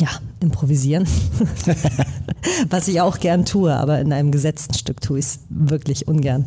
ja, 0.00 0.08
improvisieren. 0.40 1.06
Was 2.70 2.88
ich 2.88 3.00
auch 3.00 3.20
gern 3.20 3.44
tue, 3.44 3.74
aber 3.74 4.00
in 4.00 4.12
einem 4.12 4.32
gesetzten 4.32 4.74
Stück 4.74 5.00
tue 5.00 5.18
ich 5.18 5.26
es 5.26 5.40
wirklich 5.48 6.08
ungern. 6.08 6.44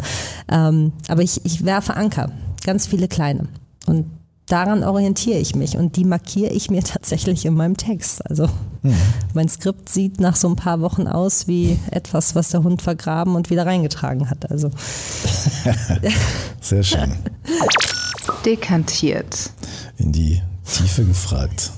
Ähm, 0.50 0.94
aber 1.08 1.22
ich, 1.22 1.46
ich 1.46 1.64
werfe 1.64 1.96
Anker, 1.96 2.32
ganz 2.66 2.88
viele 2.88 3.08
kleine. 3.08 3.48
Und 3.86 4.06
daran 4.48 4.84
orientiere 4.84 5.38
ich 5.38 5.56
mich 5.56 5.78
und 5.78 5.96
die 5.98 6.06
markiere 6.06 6.52
ich 6.52 6.72
mir 6.72 6.84
tatsächlich 6.84 7.46
in 7.46 7.54
meinem 7.54 7.78
Text. 7.78 8.28
Also 8.28 8.48
mhm. 8.82 8.96
mein 9.34 9.48
Skript 9.48 9.90
sieht 9.90 10.20
nach 10.20 10.36
so 10.36 10.50
ein 10.50 10.56
paar 10.56 10.82
Wochen 10.82 11.08
aus 11.08 11.48
wie 11.48 11.78
etwas, 11.92 12.34
was 12.34 12.50
der 12.50 12.64
Hund 12.64 12.82
vergraben 12.82 13.36
und 13.36 13.50
wieder 13.50 13.66
reingetragen 13.66 14.30
hat. 14.30 14.50
Also 14.50 14.72
sehr 16.62 16.84
schön. 16.84 17.14
Dekantiert. 18.46 19.52
In 19.98 20.12
die 20.12 20.42
Tiefe 20.66 21.06
gefragt. 21.06 21.72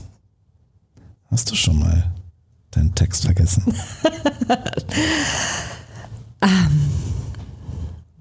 Hast 1.31 1.51
du 1.51 1.55
schon 1.55 1.79
mal 1.79 2.11
deinen 2.71 2.93
Text 2.95 3.25
vergessen? 3.25 3.63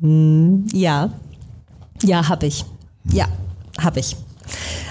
um, 0.01 0.67
ja. 0.73 1.11
Ja, 2.03 2.29
habe 2.29 2.47
ich. 2.47 2.65
Ja, 3.11 3.27
habe 3.79 4.01
ich. 4.01 4.17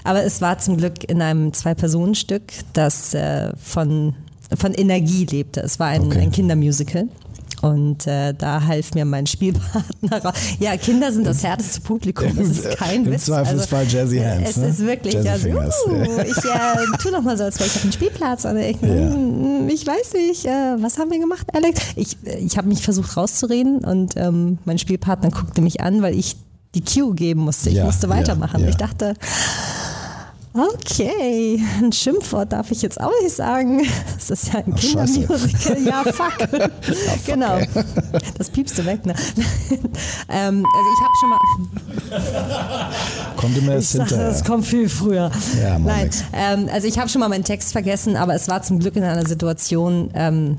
Aber 0.04 0.24
es 0.24 0.42
war 0.42 0.60
zum 0.60 0.78
Glück 0.78 1.10
in 1.10 1.22
einem 1.22 1.54
Zwei-Personen-Stück, 1.54 2.44
das 2.74 3.14
äh, 3.14 3.52
von, 3.58 4.16
von 4.58 4.74
Energie 4.74 5.26
lebte. 5.26 5.62
Es 5.62 5.80
war 5.80 5.88
ein, 5.88 6.04
okay. 6.04 6.20
ein 6.20 6.32
Kindermusical. 6.32 7.08
Und 7.62 8.06
äh, 8.06 8.34
da 8.34 8.64
half 8.66 8.94
mir 8.94 9.06
mein 9.06 9.26
Spielpartner 9.26 10.24
raus. 10.24 10.34
Ja, 10.60 10.78
Kinder 10.78 11.12
sind 11.12 11.26
das 11.26 11.44
härteste 11.44 11.82
Publikum. 11.82 12.36
Das 12.36 12.50
ist 12.50 12.78
kein 12.78 13.06
Im 13.06 13.12
Witz. 13.12 13.26
Zweifelsfall 13.26 13.80
also, 13.80 13.98
Jazzy 13.98 14.20
Hands. 14.20 14.50
Es 14.50 14.58
ne? 14.58 14.68
ist 14.68 14.80
wirklich, 14.86 15.14
Jazzy 15.16 15.52
also, 15.52 15.90
uh, 15.90 16.22
ich 16.22 16.38
äh, 16.38 16.98
tu 17.02 17.10
noch 17.10 17.24
mal 17.24 17.36
so, 17.36 17.46
als 17.46 17.60
wäre 17.60 17.68
ich 17.68 17.76
auf 17.76 17.82
dem 17.82 17.92
Spielplatz. 17.92 18.46
Und 18.46 18.58
ich, 18.58 18.80
ja. 18.82 18.88
Hm, 18.88 19.68
ich 19.70 19.88
weiß 19.88 20.14
nicht, 20.14 20.46
äh, 20.46 20.76
was 20.80 21.00
haben 21.00 21.10
wir 21.10 21.20
gemacht, 21.20 21.48
Alex? 21.54 21.82
Ich, 21.96 22.18
ich 22.24 22.58
habe 22.58 22.68
mich 22.68 22.84
versucht 22.84 23.18
rauszureden 23.18 23.80
und 23.80 24.16
ähm, 24.18 24.60
mein 24.66 24.78
Spielpartner 24.78 25.32
guckte 25.32 25.62
mich 25.62 25.82
an, 25.82 26.04
weil 26.04 26.18
ich 26.18 26.36
die 26.80 26.84
Cue 26.84 27.14
geben 27.14 27.42
musste. 27.42 27.70
Ich 27.70 27.76
ja, 27.76 27.86
musste 27.86 28.10
weitermachen. 28.10 28.68
Ich 28.68 28.76
dachte, 28.76 29.14
Okay, 30.54 31.62
ein 31.80 31.92
Schimpfwort 31.92 32.52
darf 32.52 32.72
ich 32.72 32.82
jetzt 32.82 33.00
auch 33.00 33.12
nicht 33.22 33.36
sagen. 33.36 33.84
Das 34.16 34.32
ist 34.32 34.54
ja 34.54 34.60
ein 34.60 34.74
Ach, 34.76 34.80
Kindermusical. 34.80 35.78
Ja, 35.84 36.04
fuck. 36.12 36.40
ja, 36.40 36.48
fuck 36.48 37.26
genau. 37.28 37.58
Ey. 37.58 37.68
Das 38.38 38.50
piepst 38.50 38.76
du 38.80 38.86
weg, 38.86 39.06
ne? 39.06 39.14
ähm, 40.30 40.66
also 40.66 40.90
ich 40.96 41.02
habe 41.04 41.14
schon 41.20 41.30
mal. 41.30 41.40
Kommt 43.36 43.58
immer 43.58 43.74
erst 43.74 43.92
hinterher. 43.92 44.30
Das 44.30 44.44
kommt 44.44 44.66
viel 44.66 44.90
früher. 44.90 45.30
Ja, 45.62 45.78
Nein, 45.78 46.10
ähm, 46.34 46.70
also 46.74 46.88
ich 46.88 46.98
habe 46.98 47.08
schon 47.08 47.20
mal 47.20 47.30
meinen 47.30 47.44
Text 47.44 47.72
vergessen, 47.72 48.16
aber 48.16 48.34
es 48.34 48.48
war 48.48 48.64
zum 48.64 48.80
Glück 48.80 48.96
in 48.96 49.04
einer 49.04 49.28
Situation, 49.28 50.10
ähm, 50.16 50.58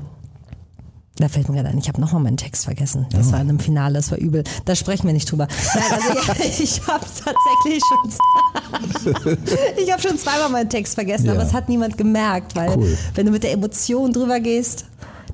da 1.23 1.29
fällt 1.29 1.49
mir 1.49 1.55
gerade 1.55 1.69
ein, 1.69 1.77
ich 1.77 1.87
habe 1.87 1.99
nochmal 1.99 2.21
meinen 2.21 2.37
Text 2.37 2.65
vergessen. 2.65 3.05
Das 3.11 3.27
oh. 3.27 3.31
war 3.33 3.41
in 3.41 3.49
einem 3.49 3.59
Finale, 3.59 3.95
das 3.95 4.11
war 4.11 4.17
übel. 4.17 4.43
Da 4.65 4.75
sprechen 4.75 5.05
wir 5.05 5.13
nicht 5.13 5.29
drüber. 5.29 5.47
Nein, 5.75 5.83
also 5.91 6.09
ja, 6.09 6.45
ich 6.63 6.81
habe 6.87 7.05
tatsächlich 7.05 7.83
schon, 7.89 9.37
ich 9.83 9.91
habe 9.91 10.01
schon 10.01 10.17
zweimal 10.17 10.49
meinen 10.49 10.69
Text 10.69 10.95
vergessen, 10.95 11.25
ja. 11.25 11.33
aber 11.33 11.43
es 11.43 11.53
hat 11.53 11.69
niemand 11.69 11.97
gemerkt, 11.97 12.55
weil 12.55 12.77
cool. 12.77 12.97
wenn 13.15 13.25
du 13.25 13.31
mit 13.31 13.43
der 13.43 13.51
Emotion 13.51 14.13
drüber 14.13 14.39
gehst, 14.39 14.85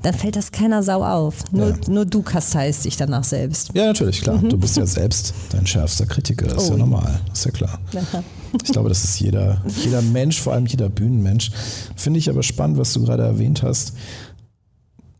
dann 0.01 0.13
fällt 0.13 0.35
das 0.35 0.51
keiner 0.51 0.83
Sau 0.83 1.03
auf. 1.03 1.51
Nur, 1.51 1.69
ja. 1.69 1.75
nur 1.87 2.05
du 2.05 2.21
kasteist 2.21 2.85
dich 2.85 2.95
danach 2.95 3.23
selbst. 3.23 3.71
Ja, 3.73 3.85
natürlich, 3.85 4.21
klar. 4.21 4.37
Mhm. 4.37 4.49
Du 4.49 4.57
bist 4.57 4.77
ja 4.77 4.85
selbst 4.85 5.33
dein 5.49 5.65
schärfster 5.65 6.05
Kritiker. 6.05 6.47
Das 6.47 6.63
ist 6.63 6.69
oh. 6.69 6.73
ja 6.73 6.77
normal. 6.77 7.19
Das 7.29 7.39
ist 7.39 7.45
ja 7.45 7.51
klar. 7.51 7.79
Ich 8.63 8.71
glaube, 8.71 8.89
das 8.89 9.03
ist 9.03 9.19
jeder, 9.19 9.61
jeder 9.83 10.01
Mensch, 10.01 10.39
vor 10.39 10.53
allem 10.53 10.67
jeder 10.67 10.89
Bühnenmensch. 10.89 11.51
Finde 11.95 12.19
ich 12.19 12.29
aber 12.29 12.43
spannend, 12.43 12.77
was 12.77 12.93
du 12.93 13.03
gerade 13.03 13.23
erwähnt 13.23 13.63
hast 13.63 13.93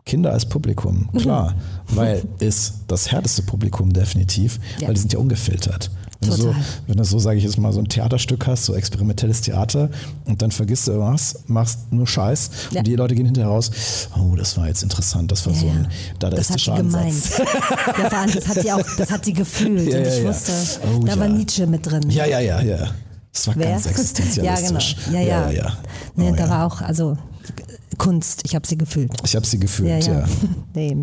Kinder 0.06 0.32
als 0.32 0.46
Publikum, 0.46 1.10
klar, 1.18 1.56
weil 1.88 2.24
ist 2.40 2.76
das 2.88 3.12
härteste 3.12 3.42
Publikum 3.42 3.92
definitiv, 3.92 4.60
ja. 4.78 4.88
weil 4.88 4.94
die 4.94 5.00
sind 5.00 5.14
ja 5.14 5.18
ungefiltert. 5.18 5.90
Wenn 6.20 6.30
du, 6.30 6.36
so, 6.36 6.56
wenn 6.86 6.98
du 6.98 7.04
so, 7.04 7.18
sage 7.18 7.40
ich 7.40 7.44
jetzt 7.44 7.58
mal, 7.58 7.74
so 7.74 7.80
ein 7.80 7.90
Theaterstück 7.90 8.46
hast, 8.46 8.66
so 8.66 8.76
experimentelles 8.76 9.42
Theater 9.42 9.90
und 10.26 10.44
dann 10.44 10.52
vergisst 10.52 10.88
du 10.88 11.00
was, 11.00 11.44
machst 11.48 11.92
nur 11.92 12.06
Scheiß 12.06 12.52
ja. 12.72 12.80
und 12.80 12.88
die 12.88 12.96
Leute 12.96 13.16
gehen 13.16 13.26
hinterher 13.26 13.50
raus, 13.50 13.72
oh, 14.16 14.36
das 14.36 14.56
war 14.58 14.68
jetzt 14.68 14.84
interessant, 14.84 15.32
das 15.32 15.44
war 15.48 15.54
ja, 15.54 15.60
so 15.60 15.68
ein 15.68 15.88
dadaistischer 16.20 16.76
Ansatz. 16.76 17.38
ja, 17.40 18.10
vor 18.10 18.20
allem, 18.20 18.32
das 18.32 18.48
hat 18.48 18.62
sie 18.62 18.72
auch, 18.72 18.86
das 18.98 19.12
hat 19.12 19.26
sie 19.26 19.34
gefühlt 19.34 19.92
und 19.92 20.06
ich 20.06 20.24
wusste, 20.24 20.52
oh, 20.84 21.04
da 21.04 21.18
war 21.18 21.28
Nietzsche 21.28 21.66
mit 21.66 21.84
drin. 21.84 22.12
Ja, 22.12 22.26
ja, 22.26 22.40
ja, 22.40 22.62
ja. 22.62 22.92
Das 23.34 23.48
war 23.48 23.56
Wer? 23.56 23.72
ganz 23.72 23.86
existenzialistisch. 23.88 24.98
ja, 25.12 25.20
genau. 25.20 25.20
Ja, 25.20 25.28
ja. 25.28 25.52
ja, 25.52 25.64
ja. 25.64 25.78
Nee, 26.16 26.30
oh, 26.32 26.36
da 26.36 26.48
war 26.48 26.68
auch, 26.68 26.82
also 26.82 27.18
Kunst, 27.98 28.42
ich 28.44 28.56
habe 28.56 28.68
sie 28.68 28.78
gefühlt. 28.78 29.12
Ich 29.24 29.36
habe 29.36 29.46
sie 29.46 29.60
gefühlt, 29.60 30.06
ja. 30.08 30.20
ja. 30.20 30.26
nee. 30.74 30.98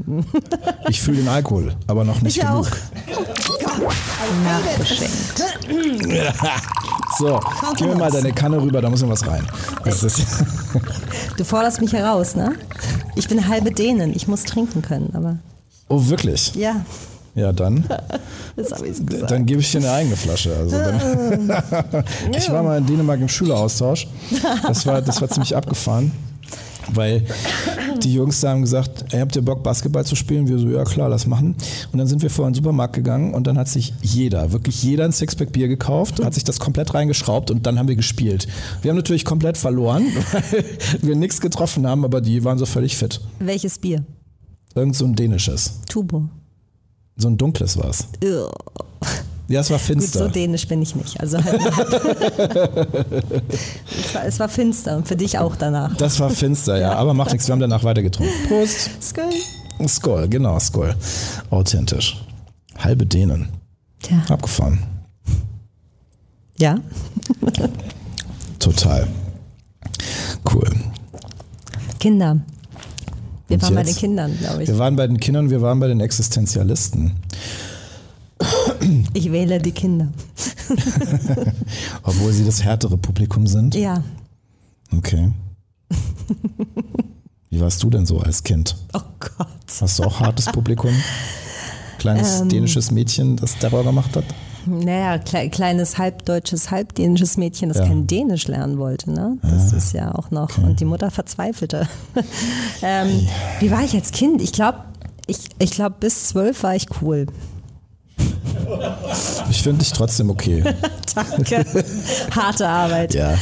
Ich 0.88 1.00
fühle 1.00 1.18
den 1.18 1.28
Alkohol, 1.28 1.74
aber 1.86 2.04
noch 2.04 2.20
nicht 2.20 2.36
ich 2.36 2.42
genug. 2.42 2.66
Auch. 2.66 2.70
Nachgeschenkt. 4.44 5.42
So, 7.18 7.38
gib 7.76 7.88
mir 7.88 7.96
mal 7.96 8.10
deine 8.10 8.32
Kanne 8.32 8.60
rüber, 8.60 8.80
da 8.80 8.88
muss 8.88 9.02
noch 9.02 9.10
was 9.10 9.26
rein. 9.26 9.46
Du 11.36 11.44
forderst 11.44 11.80
mich 11.80 11.92
heraus, 11.92 12.34
ne? 12.34 12.54
Ich 13.16 13.28
bin 13.28 13.46
halbe 13.48 13.70
Dänen, 13.70 14.14
ich 14.14 14.28
muss 14.28 14.44
trinken 14.44 14.80
können, 14.80 15.10
aber 15.14 15.38
oh, 15.88 16.08
wirklich? 16.08 16.54
ja, 16.54 16.84
Ja, 17.34 17.52
dann, 17.52 17.84
dann 19.28 19.46
gebe 19.46 19.60
ich 19.60 19.70
dir 19.70 19.78
eine 19.78 19.92
eigene 19.92 20.16
Flasche. 20.16 20.56
Also 20.56 20.78
dann, 20.78 22.04
ich 22.36 22.50
war 22.50 22.62
mal 22.62 22.78
in 22.78 22.86
Dänemark 22.86 23.20
im 23.20 23.28
Schüleraustausch. 23.28 24.08
Das 24.66 24.86
war, 24.86 25.02
das 25.02 25.20
war 25.20 25.28
ziemlich 25.28 25.54
abgefahren. 25.54 26.12
Weil 26.94 27.24
die 28.02 28.14
Jungs 28.14 28.40
da 28.40 28.50
haben 28.50 28.62
gesagt, 28.62 29.06
ey, 29.12 29.20
habt 29.20 29.36
ihr 29.36 29.42
Bock 29.42 29.62
Basketball 29.62 30.04
zu 30.04 30.16
spielen? 30.16 30.48
Wir 30.48 30.58
so, 30.58 30.68
ja 30.68 30.84
klar, 30.84 31.08
lass 31.08 31.26
machen. 31.26 31.56
Und 31.92 31.98
dann 31.98 32.06
sind 32.06 32.22
wir 32.22 32.30
vor 32.30 32.46
den 32.46 32.54
Supermarkt 32.54 32.94
gegangen 32.94 33.34
und 33.34 33.46
dann 33.46 33.58
hat 33.58 33.68
sich 33.68 33.92
jeder, 34.02 34.52
wirklich 34.52 34.82
jeder 34.82 35.04
ein 35.04 35.12
Sixpack 35.12 35.52
Bier 35.52 35.68
gekauft, 35.68 36.24
hat 36.24 36.34
sich 36.34 36.44
das 36.44 36.60
komplett 36.60 36.94
reingeschraubt 36.94 37.50
und 37.50 37.66
dann 37.66 37.78
haben 37.78 37.88
wir 37.88 37.96
gespielt. 37.96 38.46
Wir 38.82 38.90
haben 38.90 38.96
natürlich 38.96 39.24
komplett 39.24 39.56
verloren, 39.56 40.04
weil 40.32 40.64
wir 41.00 41.16
nichts 41.16 41.40
getroffen 41.40 41.86
haben, 41.86 42.04
aber 42.04 42.20
die 42.20 42.44
waren 42.44 42.58
so 42.58 42.66
völlig 42.66 42.96
fit. 42.96 43.20
Welches 43.38 43.78
Bier? 43.78 44.04
Irgend 44.74 44.96
so 44.96 45.04
ein 45.04 45.14
dänisches. 45.14 45.80
Tubo. 45.88 46.28
So 47.16 47.28
ein 47.28 47.36
dunkles 47.36 47.76
war 47.76 47.90
es. 47.90 48.06
Ja, 49.48 49.60
es 49.60 49.70
war 49.70 49.78
Gut, 49.78 49.86
so 49.86 49.92
finster. 49.94 50.28
dänisch 50.28 50.66
bin 50.68 50.80
ich 50.82 50.94
nicht. 50.96 51.20
Also 51.20 51.42
halt, 51.42 51.60
es, 53.98 54.14
war, 54.14 54.24
es 54.24 54.40
war 54.40 54.48
finster 54.48 54.96
und 54.96 55.06
für 55.08 55.16
dich 55.16 55.38
auch 55.38 55.56
danach. 55.56 55.96
Das 55.96 56.18
war 56.20 56.30
finster, 56.30 56.78
ja, 56.78 56.94
aber 56.94 57.12
macht 57.12 57.32
nichts. 57.32 57.46
Wir 57.48 57.52
haben 57.52 57.60
danach 57.60 57.84
weiter 57.84 58.02
getrunken. 58.02 58.32
Prost. 58.48 58.90
Skull. 59.02 59.30
Skoll, 59.88 60.28
genau, 60.28 60.58
Skoll. 60.58 60.94
Authentisch. 61.50 62.22
Halbe 62.78 63.04
Dänen. 63.04 63.48
Tja. 64.02 64.22
Abgefahren. 64.28 64.78
Ja. 66.58 66.78
Total. 68.58 69.06
Cool. 70.52 70.70
Kinder. 71.98 72.40
Wir 73.48 73.56
Und 73.56 73.62
waren 73.62 73.74
bei 73.74 73.80
jetzt? 73.82 73.96
den 73.96 74.00
Kindern, 74.00 74.38
glaube 74.38 74.62
ich. 74.62 74.68
Wir 74.68 74.78
waren 74.78 74.96
bei 74.96 75.06
den 75.06 75.18
Kindern, 75.20 75.50
wir 75.50 75.60
waren 75.60 75.78
bei 75.80 75.88
den 75.88 76.00
Existenzialisten. 76.00 77.12
Ich 79.14 79.30
wähle 79.30 79.58
die 79.60 79.72
Kinder. 79.72 80.08
Obwohl 82.02 82.32
sie 82.32 82.44
das 82.44 82.62
härtere 82.64 82.96
Publikum 82.96 83.46
sind. 83.46 83.74
Ja. 83.74 84.02
Okay. 84.96 85.32
Wie 87.50 87.60
warst 87.60 87.82
du 87.82 87.90
denn 87.90 88.06
so 88.06 88.18
als 88.20 88.42
Kind? 88.42 88.76
Oh 88.94 89.00
Gott. 89.20 89.48
Hast 89.80 89.98
du 89.98 90.04
auch 90.04 90.20
hartes 90.20 90.46
Publikum? 90.46 90.92
Kleines 91.98 92.40
Ähm. 92.40 92.48
dänisches 92.48 92.90
Mädchen, 92.90 93.36
das 93.36 93.56
Terror 93.58 93.84
gemacht 93.84 94.16
hat? 94.16 94.24
Naja, 94.64 95.18
kle 95.18 95.50
kleines 95.50 95.98
halbdeutsches, 95.98 96.70
halbdänisches 96.70 97.36
Mädchen, 97.36 97.68
das 97.68 97.78
Ja. 97.78 97.86
kein 97.86 98.06
Dänisch 98.06 98.46
lernen 98.48 98.78
wollte. 98.78 99.10
Ne? 99.10 99.38
Das 99.42 99.72
ist 99.72 99.92
ja 99.92 100.14
auch 100.14 100.30
noch. 100.30 100.56
Und 100.58 100.78
die 100.80 100.84
Mutter 100.84 101.10
verzweifelte. 101.10 101.88
ähm, 102.82 103.26
wie 103.60 103.70
war 103.70 103.82
ich 103.82 103.94
als 103.94 104.12
Kind? 104.12 104.40
Ich 104.40 104.52
glaube, 104.52 104.78
ich, 105.26 105.48
ich 105.58 105.72
glaub, 105.72 105.98
bis 106.00 106.28
zwölf 106.28 106.62
war 106.62 106.76
ich 106.76 106.86
cool. 107.02 107.26
Ich 109.50 109.62
finde 109.62 109.80
dich 109.80 109.92
trotzdem 109.92 110.30
okay. 110.30 110.64
Danke. 111.14 111.64
Harte 112.30 112.68
Arbeit. 112.68 113.14
Ja. 113.14 113.34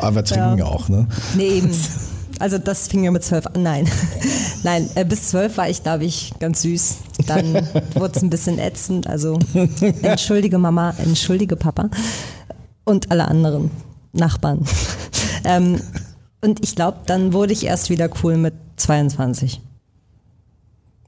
Aber 0.00 0.16
wir 0.16 0.24
trinken 0.24 0.58
ja. 0.58 0.64
auch, 0.64 0.88
ne? 0.88 1.06
Nee, 1.36 1.48
eben. 1.48 1.70
Also 2.38 2.58
das 2.58 2.86
fing 2.86 3.04
ja 3.04 3.10
mit 3.10 3.24
zwölf 3.24 3.46
an. 3.46 3.62
Nein. 3.62 3.88
Nein, 4.62 4.88
äh, 4.94 5.04
bis 5.04 5.30
zwölf 5.30 5.56
war 5.56 5.68
ich, 5.68 5.82
glaube 5.82 6.04
ich, 6.04 6.32
ganz 6.38 6.62
süß. 6.62 6.98
Dann 7.26 7.54
wurde 7.94 8.12
es 8.16 8.22
ein 8.22 8.30
bisschen 8.30 8.58
ätzend. 8.58 9.06
Also 9.06 9.38
entschuldige 10.02 10.58
Mama, 10.58 10.94
entschuldige 10.98 11.56
Papa 11.56 11.90
und 12.84 13.10
alle 13.10 13.28
anderen 13.28 13.70
Nachbarn. 14.12 14.64
Ähm, 15.44 15.80
und 16.40 16.62
ich 16.64 16.74
glaube, 16.74 16.98
dann 17.06 17.32
wurde 17.32 17.52
ich 17.52 17.64
erst 17.64 17.90
wieder 17.90 18.10
cool 18.22 18.36
mit 18.36 18.54
22. 18.76 19.60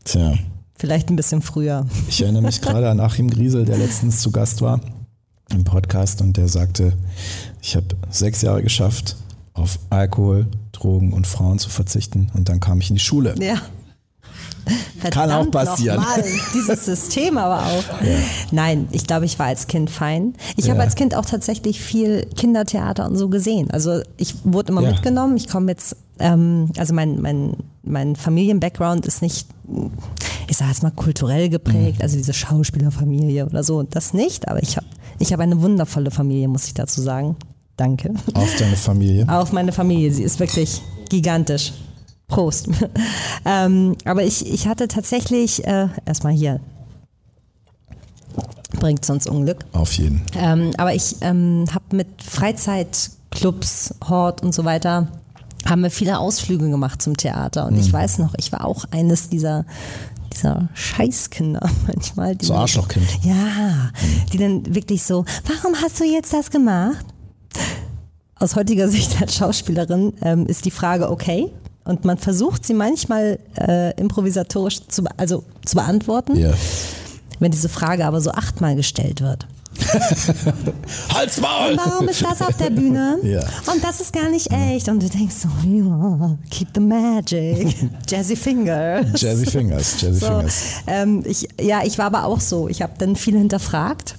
Tja. 0.05 0.35
Vielleicht 0.81 1.11
ein 1.11 1.17
bisschen 1.17 1.43
früher. 1.43 1.85
Ich 2.09 2.23
erinnere 2.23 2.43
mich 2.43 2.61
gerade 2.63 2.89
an 2.89 3.01
Achim 3.01 3.29
Griesel, 3.29 3.67
der 3.67 3.77
letztens 3.77 4.21
zu 4.23 4.31
Gast 4.31 4.63
war 4.63 4.81
im 5.51 5.63
Podcast 5.63 6.23
und 6.23 6.39
der 6.39 6.49
sagte, 6.49 6.95
ich 7.61 7.77
habe 7.77 7.89
sechs 8.09 8.41
Jahre 8.41 8.63
geschafft, 8.63 9.17
auf 9.53 9.79
Alkohol, 9.91 10.47
Drogen 10.73 11.13
und 11.13 11.27
Frauen 11.27 11.59
zu 11.59 11.69
verzichten 11.69 12.31
und 12.33 12.49
dann 12.49 12.61
kam 12.61 12.81
ich 12.81 12.89
in 12.89 12.97
die 12.97 13.03
Schule. 13.03 13.35
Ja. 13.39 13.61
Kann 15.01 15.31
auch 15.31 15.45
Verdammt 15.45 15.51
passieren. 15.53 15.97
nochmal, 16.01 16.25
Dieses 16.55 16.85
System 16.85 17.39
aber 17.39 17.65
auch. 17.67 17.85
Nein, 18.53 18.89
ich 18.93 19.07
glaube, 19.07 19.25
ich 19.25 19.39
war 19.39 19.47
als 19.47 19.67
Kind 19.67 19.91
fein. 19.91 20.35
Ich 20.57 20.67
Ja. 20.67 20.73
habe 20.73 20.83
als 20.83 20.95
Kind 20.95 21.15
auch 21.15 21.25
tatsächlich 21.25 21.81
viel 21.81 22.27
Kindertheater 22.37 23.07
und 23.07 23.17
so 23.17 23.29
gesehen. 23.29 23.71
Also 23.71 24.01
ich 24.17 24.35
wurde 24.45 24.73
immer 24.73 24.83
Ja. 24.83 24.91
mitgenommen. 24.91 25.37
Ich 25.37 25.49
komme 25.49 25.73
jetzt, 25.73 25.97
ähm, 26.19 26.71
also 26.77 26.95
mein, 26.95 27.21
mein, 27.21 27.55
mein 27.83 28.15
Familien-Background 28.17 29.07
ist 29.07 29.23
nicht, 29.23 29.49
ich 30.49 30.57
sage 30.57 30.71
jetzt 30.71 30.83
mal 30.83 30.91
kulturell 30.91 31.49
geprägt, 31.49 31.99
Mhm. 31.99 32.03
also 32.03 32.17
diese 32.17 32.33
Schauspielerfamilie 32.35 33.47
oder 33.47 33.65
so. 33.65 33.83
Das 33.83 34.13
nicht, 34.15 34.49
aber 34.49 34.63
ich 34.63 34.77
habe 34.77 34.87
ich 35.19 35.33
hab 35.33 35.41
eine 35.41 35.61
wundervolle 35.61 36.11
Familie, 36.11 36.49
muss 36.49 36.67
ich 36.67 36.75
dazu 36.75 37.01
sagen. 37.03 37.37
Danke. 37.77 38.13
Auf 38.35 38.55
deine 38.59 38.77
Familie. 38.77 39.27
Auf 39.29 39.53
meine 39.53 39.73
Familie. 39.73 40.13
Sie 40.13 40.23
ist 40.23 40.39
wirklich 40.41 40.83
gigantisch. 41.09 41.73
Prost. 42.31 42.69
ähm, 43.45 43.97
aber 44.07 44.23
ich, 44.25 44.51
ich 44.51 44.67
hatte 44.67 44.89
tatsächlich, 44.89 45.67
äh, 45.67 45.89
erstmal 46.07 46.33
hier, 46.33 46.61
bringt 48.79 49.05
sonst 49.05 49.29
Unglück. 49.29 49.65
Auf 49.73 49.93
jeden. 49.95 50.23
Ähm, 50.37 50.71
aber 50.79 50.95
ich 50.95 51.17
ähm, 51.21 51.67
habe 51.75 51.97
mit 51.97 52.23
Freizeitclubs, 52.23 53.95
Hort 54.09 54.43
und 54.43 54.55
so 54.55 54.65
weiter, 54.65 55.09
haben 55.69 55.83
wir 55.83 55.91
viele 55.91 56.19
Ausflüge 56.19 56.71
gemacht 56.71 57.03
zum 57.03 57.17
Theater. 57.17 57.67
Und 57.67 57.75
Mhm. 57.75 57.81
ich 57.81 57.93
weiß 57.93 58.19
noch, 58.19 58.33
ich 58.39 58.53
war 58.53 58.65
auch 58.65 58.85
eines 58.93 59.29
dieser, 59.29 59.67
dieser 60.33 60.69
Scheißkinder 60.75 61.69
manchmal. 61.87 62.37
Die 62.37 62.47
So 62.47 62.55
Arschlochkind. 62.55 63.07
Ja, 63.23 63.91
die 64.33 64.39
dann 64.39 64.75
wirklich 64.75 65.03
so, 65.03 65.25
warum 65.47 65.75
hast 65.83 66.01
du 66.01 66.05
jetzt 66.05 66.33
das 66.33 66.51
gemacht? 66.51 67.05
Aus 68.37 68.57
heutiger 68.57 68.89
Sicht 68.97 69.21
als 69.21 69.35
Schauspielerin 69.35 70.15
ähm, 70.23 70.47
ist 70.47 70.65
die 70.65 70.71
Frage 70.71 71.11
okay. 71.11 71.53
Und 71.91 72.05
man 72.05 72.19
versucht 72.19 72.65
sie 72.65 72.73
manchmal 72.75 73.41
äh, 73.59 73.93
improvisatorisch 74.01 74.87
zu, 74.87 75.03
also, 75.17 75.43
zu 75.65 75.75
beantworten, 75.75 76.37
Ja. 76.37 76.53
wenn 77.41 77.51
diese 77.51 77.69
Frage 77.69 78.07
aber 78.07 78.21
so 78.21 78.31
achtmal 78.31 78.77
gestellt 78.77 79.21
wird. 79.21 79.47
Halt's 81.15 81.41
Maul! 81.41 81.77
Warum 81.77 82.09
ist 82.09 82.23
das 82.25 82.43
auf 82.43 82.57
der 82.57 82.71
Bühne? 82.71 83.19
Ja. 83.25 83.41
Und 83.73 83.83
das 83.83 84.01
ist 84.01 84.13
gar 84.13 84.29
nicht 84.31 84.51
echt. 84.53 84.89
Und 84.89 85.03
du 85.03 85.09
denkst 85.09 85.35
so, 85.35 85.49
keep 86.51 86.69
the 86.75 86.81
magic. 86.81 87.77
Jazzy 88.09 88.37
Finger. 88.37 89.05
Jazzy 89.17 89.47
Fingers, 89.47 90.01
Jazzy 90.01 90.19
So, 90.21 90.27
Fingers. 90.27 90.63
ähm, 90.87 91.23
ich, 91.27 91.49
ja, 91.61 91.81
ich 91.85 91.99
war 91.99 92.07
aber 92.07 92.25
auch 92.25 92.41
so. 92.41 92.69
Ich 92.69 92.83
habe 92.83 92.93
dann 92.99 93.17
viel 93.17 93.37
hinterfragt. 93.37 94.15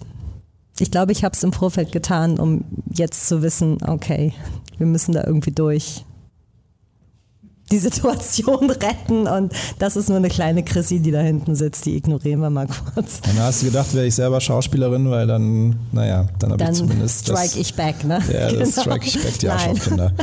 Ich 0.79 0.91
glaube, 0.91 1.11
ich 1.13 1.23
habe 1.23 1.35
es 1.35 1.43
im 1.43 1.53
Vorfeld 1.53 1.91
getan, 1.93 2.37
um 2.39 2.65
jetzt 2.93 3.27
zu 3.27 3.41
wissen, 3.41 3.77
okay, 3.87 4.33
wir 4.77 4.87
müssen 4.87 5.13
da 5.13 5.23
irgendwie 5.25 5.51
durch 5.51 6.03
die 7.71 7.79
Situation 7.79 8.69
retten 8.69 9.27
und 9.27 9.53
das 9.79 9.95
ist 9.95 10.09
nur 10.09 10.17
eine 10.17 10.29
kleine 10.29 10.63
Chrissy, 10.63 10.99
die 10.99 11.11
da 11.11 11.21
hinten 11.21 11.55
sitzt, 11.55 11.85
die 11.85 11.95
ignorieren 11.95 12.41
wir 12.41 12.49
mal 12.49 12.67
kurz. 12.67 13.21
Und 13.27 13.37
da 13.37 13.43
hast 13.45 13.61
du 13.61 13.67
gedacht, 13.67 13.93
wäre 13.93 14.05
ich 14.05 14.15
selber 14.15 14.41
Schauspielerin, 14.41 15.09
weil 15.09 15.27
dann, 15.27 15.75
naja, 15.91 16.27
dann 16.39 16.51
habe 16.51 16.61
ich 16.61 16.67
Dann 16.67 16.75
zumindest 16.75 17.29
das, 17.29 17.39
strike 17.39 17.59
ich 17.61 17.73
back, 17.75 18.03
ne? 18.03 18.21
Ja, 18.31 18.51
das 18.51 18.69
Genau. 18.75 18.81
strike 18.81 19.07
ich 19.07 19.21
back, 19.21 19.39
die. 19.39 19.49
Arschlochkinder. 19.49 20.13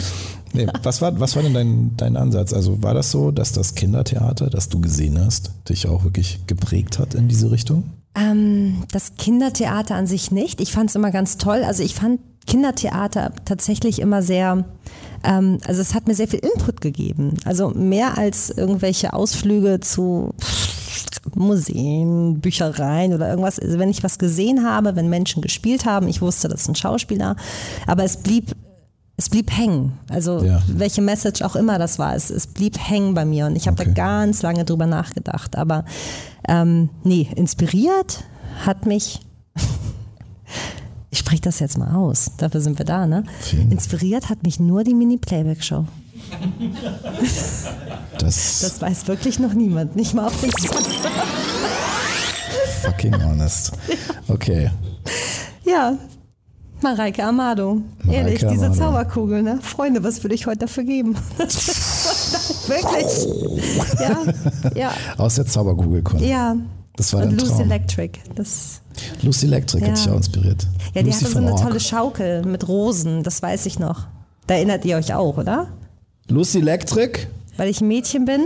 Nee, 0.52 0.66
was 0.82 1.00
war, 1.02 1.18
was 1.20 1.37
war 1.37 1.42
denn 1.42 1.54
dein, 1.54 1.90
dein 1.96 2.16
Ansatz? 2.16 2.52
Also 2.52 2.82
war 2.82 2.94
das 2.94 3.11
so, 3.11 3.30
dass 3.30 3.52
das 3.52 3.74
Kindertheater, 3.74 4.48
das 4.50 4.68
du 4.68 4.80
gesehen 4.80 5.18
hast, 5.24 5.52
dich 5.68 5.88
auch 5.88 6.04
wirklich 6.04 6.40
geprägt 6.46 6.98
hat 6.98 7.14
in 7.14 7.28
diese 7.28 7.50
Richtung? 7.50 7.84
Ähm, 8.14 8.82
das 8.90 9.14
Kindertheater 9.16 9.94
an 9.94 10.06
sich 10.06 10.30
nicht. 10.30 10.61
Ich 10.61 10.72
fand 10.72 10.90
es 10.90 10.96
immer 10.96 11.11
ganz 11.11 11.37
toll. 11.37 11.62
Also 11.64 11.82
ich 11.82 11.94
fand 11.94 12.20
Kindertheater 12.48 13.32
tatsächlich 13.44 14.00
immer 14.00 14.22
sehr, 14.22 14.64
ähm, 15.22 15.58
also 15.66 15.80
es 15.80 15.94
hat 15.94 16.08
mir 16.08 16.14
sehr 16.14 16.28
viel 16.28 16.40
Input 16.40 16.80
gegeben. 16.80 17.34
Also 17.44 17.70
mehr 17.70 18.18
als 18.18 18.50
irgendwelche 18.50 19.12
Ausflüge 19.12 19.80
zu 19.80 20.34
Museen, 21.34 22.40
Büchereien 22.40 23.12
oder 23.14 23.28
irgendwas. 23.28 23.58
Also 23.58 23.78
wenn 23.78 23.90
ich 23.90 24.02
was 24.02 24.18
gesehen 24.18 24.64
habe, 24.66 24.96
wenn 24.96 25.08
Menschen 25.08 25.42
gespielt 25.42 25.84
haben, 25.84 26.08
ich 26.08 26.20
wusste, 26.22 26.48
das 26.48 26.62
ist 26.62 26.68
ein 26.68 26.74
Schauspieler, 26.74 27.37
aber 27.87 28.04
es 28.04 28.16
blieb 28.18 28.52
es 29.20 29.28
blieb 29.28 29.50
hängen. 29.50 29.98
Also 30.08 30.44
Ja. 30.44 30.62
welche 30.68 31.02
Message 31.02 31.42
auch 31.42 31.56
immer 31.56 31.78
das 31.78 31.98
war, 31.98 32.14
es, 32.14 32.30
es 32.30 32.46
blieb 32.46 32.78
hängen 32.78 33.14
bei 33.14 33.24
mir 33.24 33.46
und 33.46 33.56
ich 33.56 33.66
habe 33.66 33.80
Okay. 33.82 33.92
da 33.92 34.02
ganz 34.02 34.42
lange 34.42 34.64
drüber 34.64 34.87
nachgedacht. 34.87 35.56
Aber 35.56 35.84
ähm, 36.48 36.88
nee, 37.02 37.28
inspiriert 37.34 38.22
hat 38.64 38.87
mich, 38.87 39.20
ich 41.29 41.41
spreche 41.41 41.43
das 41.43 41.59
jetzt 41.61 41.77
mal 41.77 41.95
aus, 41.95 42.31
dafür 42.38 42.62
sind 42.62 42.79
wir 42.79 42.87
da, 42.87 43.07
ne? 43.07 43.23
Inspiriert 43.71 44.31
hat 44.31 44.43
mich 44.45 44.59
nur 44.59 44.83
die 44.83 44.95
Mini-Playback-Show. 44.95 45.85
Das, 48.19 48.61
Das 48.62 48.81
weiß 48.81 49.09
wirklich 49.09 49.38
noch 49.38 49.53
niemand, 49.53 49.95
nicht 49.95 50.14
mal 50.14 50.27
auf 50.27 50.41
den 50.41 50.51
fucking 52.83 53.23
honest. 53.25 53.73
Okay. 54.29 54.71
Ja, 55.64 55.99
Mareike 56.81 57.25
Amado. 57.25 57.83
Ehrlich, 58.09 58.38
diese 58.38 58.67
Amado. 58.67 58.75
Zauberkugel, 58.75 59.43
ne? 59.43 59.59
Freunde, 59.61 60.03
was 60.03 60.23
würde 60.25 60.35
ich 60.35 60.47
heute 60.47 60.61
dafür 60.61 60.85
geben? 60.85 61.14
Wirklich. 62.69 63.29
Ja, 64.01 64.23
ja, 64.75 64.93
Aus 65.19 65.35
der 65.35 65.45
Zauberkugel 65.47 66.03
kommen. 66.03 66.25
ja. 66.25 66.57
Das 66.97 67.12
war 67.12 67.23
Und 67.23 67.33
Lucy 67.33 67.47
Traum. 67.53 67.61
Electric. 67.61 68.19
Das, 68.35 68.81
Lucy 69.23 69.47
Electric 69.47 69.83
hat 69.83 69.88
Ja. 69.90 69.94
dich 70.05 70.11
auch 70.11 70.16
inspiriert. 70.16 70.66
ja, 70.94 71.03
die 71.03 71.09
Lucy 71.11 71.21
hatte 71.25 71.33
so 71.33 71.38
eine 71.38 71.53
Ork. 71.53 71.62
tolle 71.62 71.81
Schaukel 71.81 72.42
mit 72.44 72.66
Rosen, 72.68 73.23
das 73.23 73.42
weiß 73.42 73.66
ich 73.66 73.79
noch. 73.79 74.07
Da 74.47 74.55
erinnert 74.55 74.85
ihr 74.85 74.97
euch 74.97 75.12
auch, 75.14 75.37
oder? 75.37 75.68
Lucy 76.29 76.59
Electric? 76.59 77.21
Weil 77.57 77.71
ich 77.71 77.81
ein 77.81 77.88
Mädchen 77.88 78.25
bin 78.25 78.42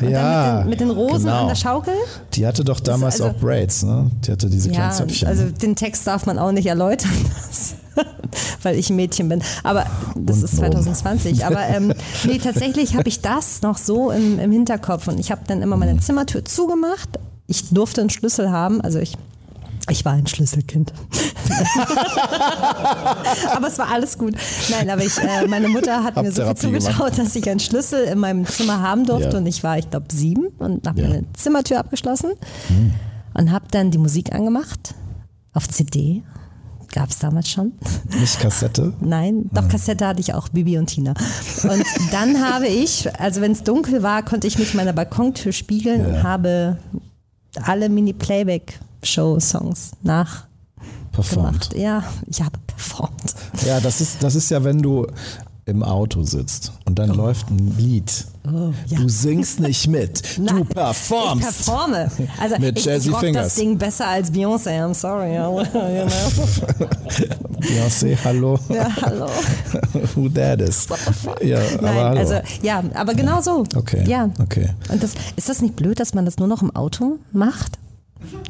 und 0.00 0.10
Ja, 0.10 0.58
dann 0.58 0.68
mit 0.68 0.80
den, 0.80 0.88
mit 0.88 0.96
den 0.96 1.02
Rosen 1.04 1.26
genau. 1.26 1.42
an 1.42 1.46
der 1.48 1.54
Schaukel. 1.54 1.94
Die 2.34 2.44
hatte 2.46 2.64
doch 2.64 2.80
damals 2.80 3.20
also- 3.20 3.32
auch 3.36 3.40
Braids, 3.40 3.84
ne? 3.84 4.10
Die 4.26 4.32
hatte 4.32 4.50
diese 4.50 4.70
kleinen 4.70 4.90
Ja, 4.90 4.96
Zöpfchen. 4.96 5.28
also 5.28 5.44
den 5.50 5.76
Text 5.76 6.04
darf 6.06 6.26
man 6.26 6.36
auch 6.38 6.50
nicht 6.50 6.66
erläutern, 6.66 7.12
weil 8.62 8.76
ich 8.76 8.90
ein 8.90 8.96
Mädchen 8.96 9.28
bin. 9.28 9.42
Aber 9.62 9.84
das 10.16 10.38
Und 10.38 10.44
ist 10.44 10.54
Nomen. 10.54 10.72
2020. 10.72 11.44
Aber 11.46 11.60
ähm, 11.68 11.92
nee, 12.26 12.38
tatsächlich 12.38 12.96
habe 12.96 13.08
ich 13.08 13.20
das 13.20 13.62
noch 13.62 13.78
so 13.78 14.10
im, 14.10 14.38
im 14.40 14.50
Hinterkopf 14.50 15.06
und 15.08 15.20
ich 15.20 15.30
habe 15.30 15.42
dann 15.46 15.62
immer 15.62 15.76
meine 15.76 15.98
Zimmertür 16.00 16.44
zugemacht. 16.44 17.08
Ich 17.46 17.68
durfte 17.70 18.00
einen 18.00 18.10
Schlüssel 18.10 18.50
haben, 18.50 18.80
also 18.80 18.98
ich 18.98 19.14
ich 19.88 20.04
war 20.04 20.14
ein 20.14 20.26
Schlüsselkind. 20.26 20.92
aber 23.54 23.68
es 23.68 23.78
war 23.78 23.90
alles 23.90 24.18
gut. 24.18 24.34
Nein, 24.70 24.90
aber 24.90 25.02
ich, 25.04 25.16
äh, 25.18 25.46
meine 25.46 25.68
Mutter 25.68 26.02
hat 26.02 26.16
Hab 26.16 26.24
mir 26.24 26.32
so 26.32 26.44
viel 26.44 26.54
zugetraut, 26.56 27.18
dass 27.18 27.34
ich 27.36 27.48
einen 27.48 27.60
Schlüssel 27.60 28.04
in 28.04 28.18
meinem 28.18 28.46
Zimmer 28.46 28.80
haben 28.80 29.04
durfte. 29.04 29.30
Ja. 29.32 29.38
Und 29.38 29.46
ich 29.46 29.62
war, 29.62 29.78
ich 29.78 29.88
glaube, 29.90 30.06
sieben 30.12 30.48
und 30.58 30.86
habe 30.86 31.00
Ja. 31.00 31.06
Hm. 31.06 31.12
meine 31.14 31.32
Zimmertür 31.34 31.78
abgeschlossen 31.78 32.32
und 33.34 33.52
habe 33.52 33.66
dann 33.70 33.90
die 33.90 33.98
Musik 33.98 34.34
angemacht 34.34 34.94
auf 35.52 35.68
CD. 35.68 36.22
Gab 36.92 37.10
es 37.10 37.18
damals 37.18 37.50
schon? 37.50 37.72
Nicht 38.20 38.40
Kassette. 38.40 38.94
Nein, 39.00 39.50
doch 39.52 39.68
Kassette 39.68 40.06
hatte 40.06 40.20
ich 40.20 40.32
auch, 40.32 40.48
Bibi 40.48 40.78
und 40.78 40.86
Tina. 40.86 41.12
Und 41.64 41.84
dann 42.10 42.42
habe 42.52 42.68
ich, 42.68 43.06
also 43.20 43.42
wenn 43.42 43.52
es 43.52 43.62
dunkel 43.64 44.02
war, 44.02 44.22
konnte 44.24 44.46
ich 44.46 44.58
mich 44.58 44.72
meiner 44.72 44.94
Balkontür 44.94 45.52
spiegeln 45.52 46.06
und 46.06 46.14
Ja. 46.14 46.22
habe 46.22 46.78
alle 47.62 47.88
Mini-Playback-Show-Songs 49.06 49.92
nachgemacht. 50.02 50.46
Performt. 51.12 51.70
Ja, 51.74 52.02
ich 52.26 52.40
habe 52.42 52.58
performt. 52.66 53.34
Ja, 53.66 53.80
das 53.80 54.00
ist, 54.02 54.22
das 54.22 54.34
ist 54.34 54.50
ja, 54.50 54.62
wenn 54.64 54.82
du 54.82 55.06
im 55.64 55.82
Auto 55.82 56.22
sitzt 56.22 56.72
und 56.84 56.98
dann 56.98 57.08
läuft 57.08 57.48
ein 57.50 57.74
Lied. 57.78 58.26
Oh, 58.46 58.72
ja. 58.86 58.98
Du 58.98 59.08
singst 59.08 59.58
nicht 59.58 59.88
mit, 59.88 60.22
du 60.36 60.42
Nein, 60.42 60.58
Ich 60.62 60.68
performst. 60.68 61.42
performe. 61.42 62.08
Also 62.38 62.58
Mit 62.58 62.78
ich, 62.78 62.84
Jazzy 62.84 63.08
ich 63.08 63.14
rock 63.14 63.20
Fingers. 63.22 63.46
das 63.46 63.54
Ding 63.56 63.76
besser 63.78 64.06
als 64.06 64.30
Beyoncé, 64.30 64.78
I'm 64.84 64.94
sorry. 64.94 65.34
you 65.34 66.06
know. 66.06 66.88
Beyoncé, 67.60 68.16
hallo. 68.22 68.58
Ja, 68.68 68.88
hallo. 69.02 69.26
Who 70.14 70.28
that 70.28 70.60
is. 70.60 70.86
Ja, 71.42 71.58
aber 71.58 71.82
Nein, 71.82 71.94
hallo. 71.96 72.18
also 72.20 72.34
ja, 72.62 72.82
aber 72.94 73.14
genau 73.14 73.40
so. 73.40 73.64
Okay, 73.74 74.04
Ja. 74.06 74.28
okay. 74.40 74.68
Und 74.90 75.02
das, 75.02 75.12
ist 75.34 75.48
das 75.48 75.62
nicht 75.62 75.74
blöd, 75.76 75.98
dass 75.98 76.12
man 76.14 76.24
das 76.26 76.36
nur 76.36 76.46
noch 76.46 76.60
im 76.62 76.76
Auto 76.76 77.18
macht? 77.32 77.78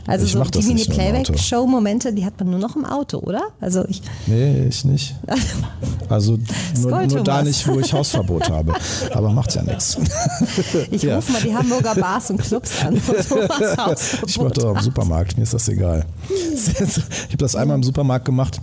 Also 0.06 0.24
Ich 0.24 0.32
so 0.32 0.38
die 0.54 0.58
das 0.58 0.66
im. 0.68 0.74
Mini-Playback-Show-Momente, 0.88 2.12
die 2.12 2.24
hat 2.24 2.38
man 2.38 2.50
nur 2.50 2.58
noch 2.60 2.76
im 2.76 2.84
Auto, 2.84 3.18
oder? 3.18 3.42
Also 3.60 3.84
ich, 3.88 4.00
Nee, 4.26 4.66
ich 4.68 4.84
nicht. 4.84 5.14
Also 6.08 6.38
nur, 6.78 7.02
nur 7.06 7.24
da 7.24 7.42
nicht, 7.42 7.66
wo 7.66 7.80
ich 7.80 7.92
Hausverbot 7.92 8.48
habe. 8.48 8.72
Aber 9.12 9.30
macht 9.30 9.52
ja 9.56 9.62
nichts. 9.64 9.96
ich 10.92 11.02
Ja. 11.02 11.16
rufe 11.16 11.32
mal 11.32 11.42
die 11.42 11.54
Hamburger 11.54 11.96
Bars 11.96 12.30
und 12.30 12.40
Clubs 12.40 12.70
an. 12.84 12.94
Ich 14.26 14.38
mache 14.38 14.50
doch 14.50 14.70
im 14.70 14.76
hat. 14.76 14.82
Supermarkt, 14.84 15.36
mir 15.36 15.42
ist 15.42 15.54
das 15.54 15.68
egal. 15.68 16.04
Ich 16.30 16.68
habe 16.78 17.36
das 17.38 17.56
einmal 17.56 17.76
im 17.76 17.82
Supermarkt 17.82 18.24
gemacht. 18.24 18.60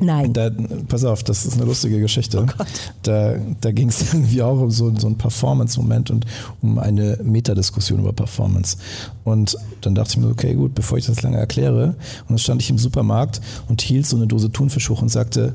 Nein. 0.00 0.32
Da, 0.32 0.50
pass 0.88 1.04
auf, 1.04 1.22
das 1.22 1.44
ist 1.44 1.54
eine 1.54 1.64
lustige 1.64 2.00
Geschichte. 2.00 2.46
Oh 2.46 2.64
da 3.02 3.36
da 3.60 3.70
ging 3.70 3.90
es 3.90 4.00
irgendwie 4.14 4.42
auch 4.42 4.58
um 4.58 4.70
so, 4.70 4.92
so 4.96 5.06
einen 5.06 5.18
Performance-Moment 5.18 6.10
und 6.10 6.26
um 6.62 6.78
eine 6.78 7.18
Metadiskussion 7.22 8.00
über 8.00 8.12
Performance. 8.12 8.78
Und 9.24 9.56
dann 9.82 9.94
dachte 9.94 10.12
ich 10.12 10.16
mir, 10.16 10.30
okay, 10.30 10.54
gut, 10.54 10.74
bevor 10.74 10.98
ich 10.98 11.06
das 11.06 11.22
lange 11.22 11.36
erkläre, 11.36 11.96
und 12.22 12.30
dann 12.30 12.38
stand 12.38 12.62
ich 12.62 12.70
im 12.70 12.78
Supermarkt 12.78 13.40
und 13.68 13.82
hielt 13.82 14.06
so 14.06 14.16
eine 14.16 14.26
Dose 14.26 14.50
Thunfisch 14.50 14.88
hoch 14.88 15.02
und 15.02 15.10
sagte, 15.10 15.54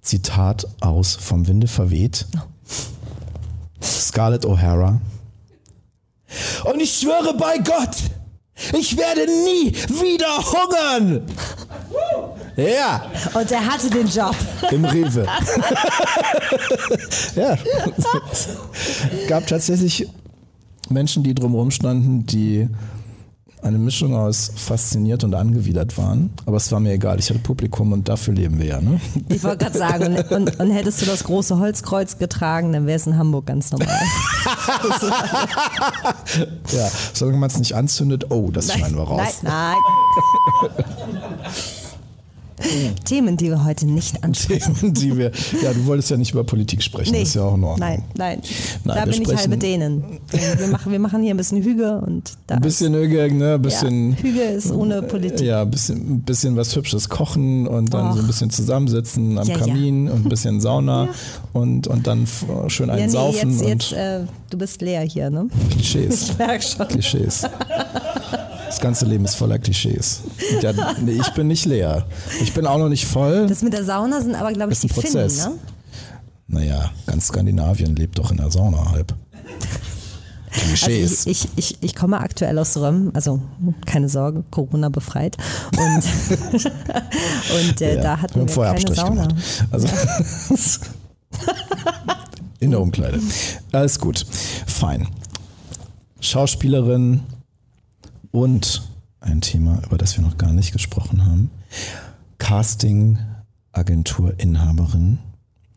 Zitat 0.00 0.66
aus 0.80 1.14
Vom 1.14 1.46
Winde 1.46 1.68
verweht. 1.68 2.26
Scarlett 3.82 4.44
O'Hara. 4.44 5.00
Und 6.64 6.80
ich 6.80 6.98
schwöre 6.98 7.34
bei 7.36 7.58
Gott, 7.58 7.96
ich 8.76 8.96
werde 8.96 9.26
nie 9.26 9.72
wieder 10.02 10.36
hungern. 10.38 11.22
Ja, 12.58 13.02
Und 13.34 13.52
er 13.52 13.64
hatte 13.64 13.88
den 13.88 14.08
Job. 14.08 14.34
im 14.72 14.84
Rewe. 14.84 15.24
ja. 17.36 17.56
Gab 19.28 19.46
tatsächlich 19.46 20.08
Menschen, 20.88 21.22
die 21.22 21.34
drumherum 21.34 21.70
standen, 21.70 22.26
die 22.26 22.68
eine 23.62 23.78
Mischung 23.78 24.14
aus 24.16 24.50
fasziniert 24.56 25.22
und 25.24 25.34
angewidert 25.34 25.96
waren. 25.98 26.30
Aber 26.46 26.56
es 26.56 26.70
war 26.72 26.80
mir 26.80 26.92
egal, 26.92 27.18
ich 27.18 27.28
hatte 27.30 27.40
Publikum 27.40 27.92
und 27.92 28.08
dafür 28.08 28.34
leben 28.34 28.58
wir 28.58 28.66
ja. 28.66 28.80
Ne? 28.80 29.00
Ich 29.28 29.42
wollte 29.44 29.64
gerade 29.64 29.78
sagen, 29.78 30.16
und, 30.16 30.30
und, 30.30 30.60
und 30.60 30.70
hättest 30.70 31.02
du 31.02 31.06
das 31.06 31.24
große 31.24 31.58
Holzkreuz 31.58 32.18
getragen, 32.18 32.72
dann 32.72 32.86
wäre 32.86 32.96
es 32.96 33.06
in 33.06 33.16
Hamburg 33.16 33.46
ganz 33.46 33.70
normal. 33.70 33.88
Ja, 36.70 36.88
solange 37.14 37.38
man 37.38 37.48
es 37.50 37.58
nicht 37.58 37.74
anzündet, 37.74 38.30
oh, 38.30 38.50
das 38.50 38.72
schneiden 38.72 38.96
wir 38.96 39.04
raus. 39.04 39.38
Nein, 39.42 39.74
nein. 40.62 40.84
Themen, 43.04 43.36
die 43.36 43.46
wir 43.46 43.64
heute 43.64 43.86
nicht 43.86 44.22
ansprechen. 44.24 44.74
Themen, 44.74 44.94
die 44.94 45.16
wir, 45.16 45.30
ja, 45.62 45.72
du 45.72 45.86
wolltest 45.86 46.10
ja 46.10 46.16
nicht 46.16 46.32
über 46.32 46.44
Politik 46.44 46.82
sprechen, 46.82 47.12
das 47.12 47.22
ist 47.22 47.34
ja 47.34 47.42
auch 47.42 47.54
in 47.54 47.64
Ordnung. 47.64 47.88
Nein, 47.88 48.02
nein. 48.16 48.40
Nein, 48.84 48.96
da 48.96 49.04
bin 49.04 49.22
ich 49.22 49.36
halbe 49.36 49.56
Dänen. 49.56 50.04
Wir 50.30 50.68
machen, 50.68 50.92
wir 50.92 50.98
machen 50.98 51.22
hier 51.22 51.34
ein 51.34 51.36
bisschen 51.36 51.62
Hüge 51.62 51.98
und 51.98 52.32
da 52.46 52.56
Ein 52.56 52.62
bisschen 52.62 52.94
Öge, 52.94 53.32
ne, 53.34 53.54
ein 53.54 53.62
bisschen... 53.62 54.12
ja, 54.12 54.16
Hüge 54.18 54.42
ist 54.42 54.72
ohne 54.72 55.02
Politik. 55.02 55.46
Ja, 55.46 55.62
ein 55.62 55.70
bisschen, 55.70 56.14
ein 56.14 56.20
bisschen 56.22 56.56
was 56.56 56.74
Hübsches 56.74 57.08
kochen 57.08 57.66
und 57.66 57.92
dann 57.92 58.08
Och. 58.08 58.14
so 58.14 58.20
ein 58.20 58.26
bisschen 58.26 58.50
zusammensitzen 58.50 59.38
am 59.38 59.46
Ja, 59.46 59.56
ja. 59.56 59.66
Kamin 59.66 60.08
und 60.08 60.26
ein 60.26 60.28
bisschen 60.28 60.60
Sauna 60.60 61.08
und, 61.52 61.86
und 61.86 62.06
dann 62.06 62.26
schön 62.68 62.88
Ja, 62.88 62.94
einen 62.94 63.06
nee, 63.06 63.10
saufen 63.10 63.50
jetzt, 63.50 63.62
und 63.62 63.68
jetzt 63.68 63.92
äh, 63.92 64.20
du 64.50 64.58
bist 64.58 64.80
leer 64.82 65.02
hier, 65.02 65.30
ne? 65.30 65.48
Klischees. 65.70 66.22
Ich 66.30 66.38
merke 66.38 66.62
schon. 66.62 66.88
Klischees. 66.88 67.42
Das 68.68 68.80
ganze 68.80 69.06
Leben 69.06 69.24
ist 69.24 69.34
voller 69.34 69.58
Klischees. 69.58 70.20
Ja, 70.60 70.72
nee, 71.00 71.12
ich 71.12 71.30
bin 71.30 71.46
nicht 71.48 71.64
leer. 71.64 72.06
Ich 72.42 72.52
bin 72.52 72.66
auch 72.66 72.76
noch 72.78 72.90
nicht 72.90 73.06
voll. 73.06 73.46
Das 73.46 73.62
mit 73.62 73.72
der 73.72 73.82
Sauna 73.84 74.20
sind 74.20 74.34
aber, 74.34 74.52
glaube 74.52 74.72
ich, 74.72 74.76
Ist 74.76 74.84
die 74.84 74.88
ein 74.88 74.94
Prozess. 74.94 75.42
Finnen, 75.42 75.54
ne? 75.54 75.60
Naja, 76.60 76.90
ganz 77.06 77.28
Skandinavien 77.28 77.96
lebt 77.96 78.18
doch 78.18 78.30
in 78.30 78.36
der 78.36 78.50
Sauna 78.50 78.90
halb. 78.92 79.14
Also 80.50 80.66
Klischees. 80.66 81.26
ich, 81.26 81.44
ich, 81.44 81.48
ich, 81.56 81.78
ich 81.82 81.94
komme 81.94 82.20
aktuell 82.20 82.58
aus 82.58 82.76
Röm, 82.76 83.10
also 83.14 83.40
keine 83.86 84.08
Sorge, 84.08 84.44
Corona 84.50 84.88
befreit. 84.90 85.36
Und, 85.76 86.04
und 87.70 87.80
äh, 87.80 87.96
Ja, 87.96 88.02
da 88.02 88.16
wir 88.16 88.22
hatten 88.22 88.40
wir 88.40 88.48
vorher 88.48 88.74
keine 88.74 88.86
Abstrich 88.86 88.98
Sauna. 89.00 89.26
gemacht. 89.26 89.64
Also, 89.70 89.88
in 92.60 92.70
der 92.70 92.80
Umkleide. 92.80 93.20
Alles 93.72 93.98
gut. 93.98 94.26
Fein. 94.66 95.08
Schauspielerin 96.20 97.20
und 98.30 98.88
ein 99.20 99.40
Thema, 99.40 99.82
über 99.84 99.98
das 99.98 100.16
wir 100.16 100.24
noch 100.24 100.38
gar 100.38 100.52
nicht 100.52 100.70
gesprochen 100.72 101.26
haben. 101.26 101.50
Casting-Agentur-Inhaberin. 102.38 105.18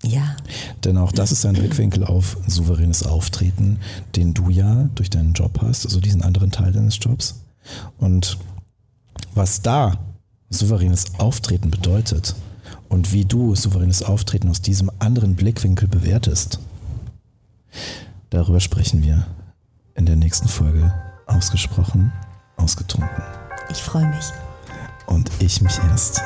Ja, 0.03 0.35
Denn 0.83 0.97
auch 0.97 1.11
das 1.11 1.31
ist 1.31 1.45
ein 1.45 1.53
Blickwinkel 1.53 2.03
auf 2.03 2.35
souveränes 2.47 3.05
Auftreten, 3.05 3.79
den 4.15 4.33
du 4.33 4.49
ja 4.49 4.89
durch 4.95 5.11
deinen 5.11 5.33
Job 5.33 5.59
hast, 5.61 5.85
also 5.85 5.99
diesen 5.99 6.23
anderen 6.23 6.49
Teil 6.51 6.71
deines 6.71 6.97
Jobs. 6.99 7.35
Und 7.99 8.39
was 9.35 9.61
da 9.61 9.99
souveränes 10.49 11.19
Auftreten 11.19 11.69
bedeutet 11.69 12.35
und 12.89 13.13
wie 13.13 13.25
du 13.25 13.53
souveränes 13.55 14.01
Auftreten 14.01 14.49
aus 14.49 14.61
diesem 14.61 14.89
anderen 14.97 15.35
Blickwinkel 15.35 15.87
bewertest, 15.87 16.57
darüber 18.31 18.59
sprechen 18.59 19.03
wir 19.03 19.27
in 19.93 20.07
der 20.07 20.15
nächsten 20.15 20.47
Folge 20.47 20.91
ausgesprochen, 21.27 22.11
ausgetrunken. 22.61 23.23
ich 23.69 23.81
freue 23.81 24.07
mich. 24.07 24.31
Und 25.07 25.29
ich 25.39 25.61
mich 25.61 25.77
erst. 25.89 26.21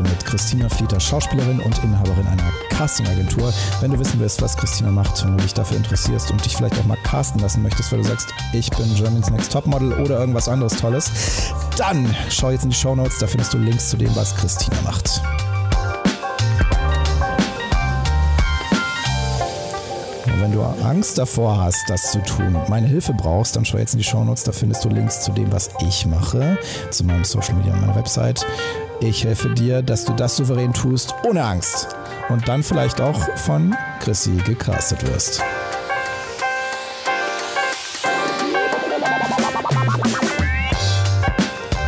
Heute 0.00 0.10
mit 0.10 0.24
Christina 0.24 0.68
Flieter, 0.68 1.00
Schauspielerin 1.00 1.60
und 1.60 1.82
Inhaberin 1.82 2.26
einer 2.26 2.50
Castingagentur. 2.70 3.52
Wenn 3.80 3.90
du 3.90 3.98
wissen 3.98 4.20
willst, 4.20 4.40
was 4.42 4.56
Christina 4.56 4.90
macht, 4.90 5.24
wenn 5.24 5.36
du 5.36 5.42
dich 5.42 5.54
dafür 5.54 5.76
interessierst 5.76 6.30
und 6.30 6.44
dich 6.44 6.56
vielleicht 6.56 6.78
auch 6.78 6.84
mal 6.84 6.98
casten 7.04 7.40
lassen 7.40 7.62
möchtest, 7.62 7.92
weil 7.92 8.00
du 8.00 8.08
sagst, 8.08 8.32
ich 8.52 8.70
bin 8.70 8.94
Germany's 8.94 9.30
Next 9.30 9.52
Topmodel 9.52 9.92
oder 9.94 10.18
irgendwas 10.18 10.48
anderes 10.48 10.76
Tolles, 10.76 11.10
dann 11.76 12.14
schau 12.30 12.50
jetzt 12.50 12.64
in 12.64 12.70
die 12.70 12.76
Show 12.76 12.94
Notes, 12.94 13.18
da 13.18 13.26
findest 13.26 13.52
du 13.52 13.58
Links 13.58 13.90
zu 13.90 13.96
dem, 13.96 14.14
was 14.16 14.34
Christina 14.36 14.76
macht. 14.84 15.20
Wenn 20.38 20.52
du 20.52 20.62
Angst 20.62 21.18
davor 21.18 21.58
hast, 21.60 21.88
das 21.88 22.12
zu 22.12 22.22
tun, 22.22 22.56
meine 22.68 22.86
Hilfe 22.86 23.12
brauchst, 23.12 23.56
dann 23.56 23.64
schau 23.64 23.78
jetzt 23.78 23.92
in 23.92 23.98
die 23.98 24.04
Show 24.04 24.24
Notes, 24.24 24.42
da 24.42 24.52
findest 24.52 24.84
du 24.84 24.88
Links 24.88 25.20
zu 25.20 25.32
dem, 25.32 25.52
was 25.52 25.70
ich 25.86 26.06
mache, 26.06 26.58
zu 26.90 27.04
meinem 27.04 27.24
Social 27.24 27.54
Media 27.54 27.74
und 27.74 27.82
meiner 27.82 27.94
Website. 27.94 28.46
Ich 29.02 29.24
helfe 29.24 29.48
dir, 29.48 29.80
dass 29.80 30.04
du 30.04 30.12
das 30.12 30.36
souverän 30.36 30.74
tust, 30.74 31.14
ohne 31.26 31.42
Angst. 31.42 31.88
Und 32.28 32.46
dann 32.46 32.62
vielleicht 32.62 33.00
auch 33.00 33.18
von 33.38 33.74
Chrissy 33.98 34.36
gecastet 34.44 35.02
wirst. 35.06 35.42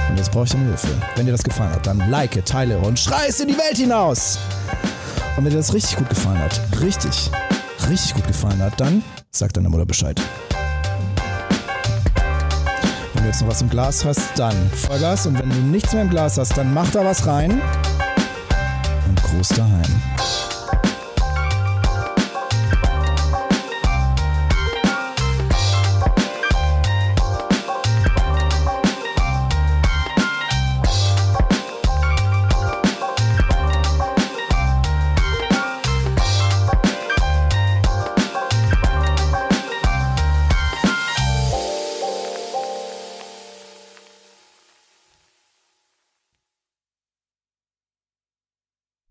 Und 0.08 0.16
jetzt 0.16 0.32
brauche 0.32 0.44
ich 0.44 0.52
deine 0.52 0.64
Hilfe. 0.64 0.88
Wenn 1.16 1.26
dir 1.26 1.32
das 1.32 1.42
gefallen 1.42 1.72
hat, 1.72 1.86
dann 1.86 2.10
like, 2.10 2.42
teile 2.46 2.78
und 2.78 2.98
schrei 2.98 3.26
es 3.28 3.40
in 3.40 3.48
die 3.48 3.58
Welt 3.58 3.76
hinaus. 3.76 4.38
Und 5.36 5.44
wenn 5.44 5.50
dir 5.50 5.58
das 5.58 5.74
richtig 5.74 5.98
gut 5.98 6.08
gefallen 6.08 6.38
hat, 6.38 6.58
richtig, 6.80 7.30
richtig 7.90 8.14
gut 8.14 8.26
gefallen 8.26 8.62
hat, 8.62 8.80
dann 8.80 9.04
sag 9.30 9.52
deiner 9.52 9.68
Mutter 9.68 9.84
Bescheid. 9.84 10.18
Wenn 13.22 13.28
du 13.28 13.34
jetzt 13.34 13.42
noch 13.42 13.50
was 13.50 13.62
im 13.62 13.70
Glas 13.70 14.04
hast, 14.04 14.36
dann 14.36 14.56
Vollgas. 14.70 15.26
Und 15.28 15.38
wenn 15.38 15.48
du 15.48 15.54
nichts 15.54 15.92
mehr 15.92 16.02
im 16.02 16.10
Glas 16.10 16.38
hast, 16.38 16.58
dann 16.58 16.74
mach 16.74 16.90
da 16.90 17.04
was 17.04 17.24
rein. 17.24 17.52
Und 19.06 19.22
Gruß 19.22 19.50
daheim. 19.50 20.02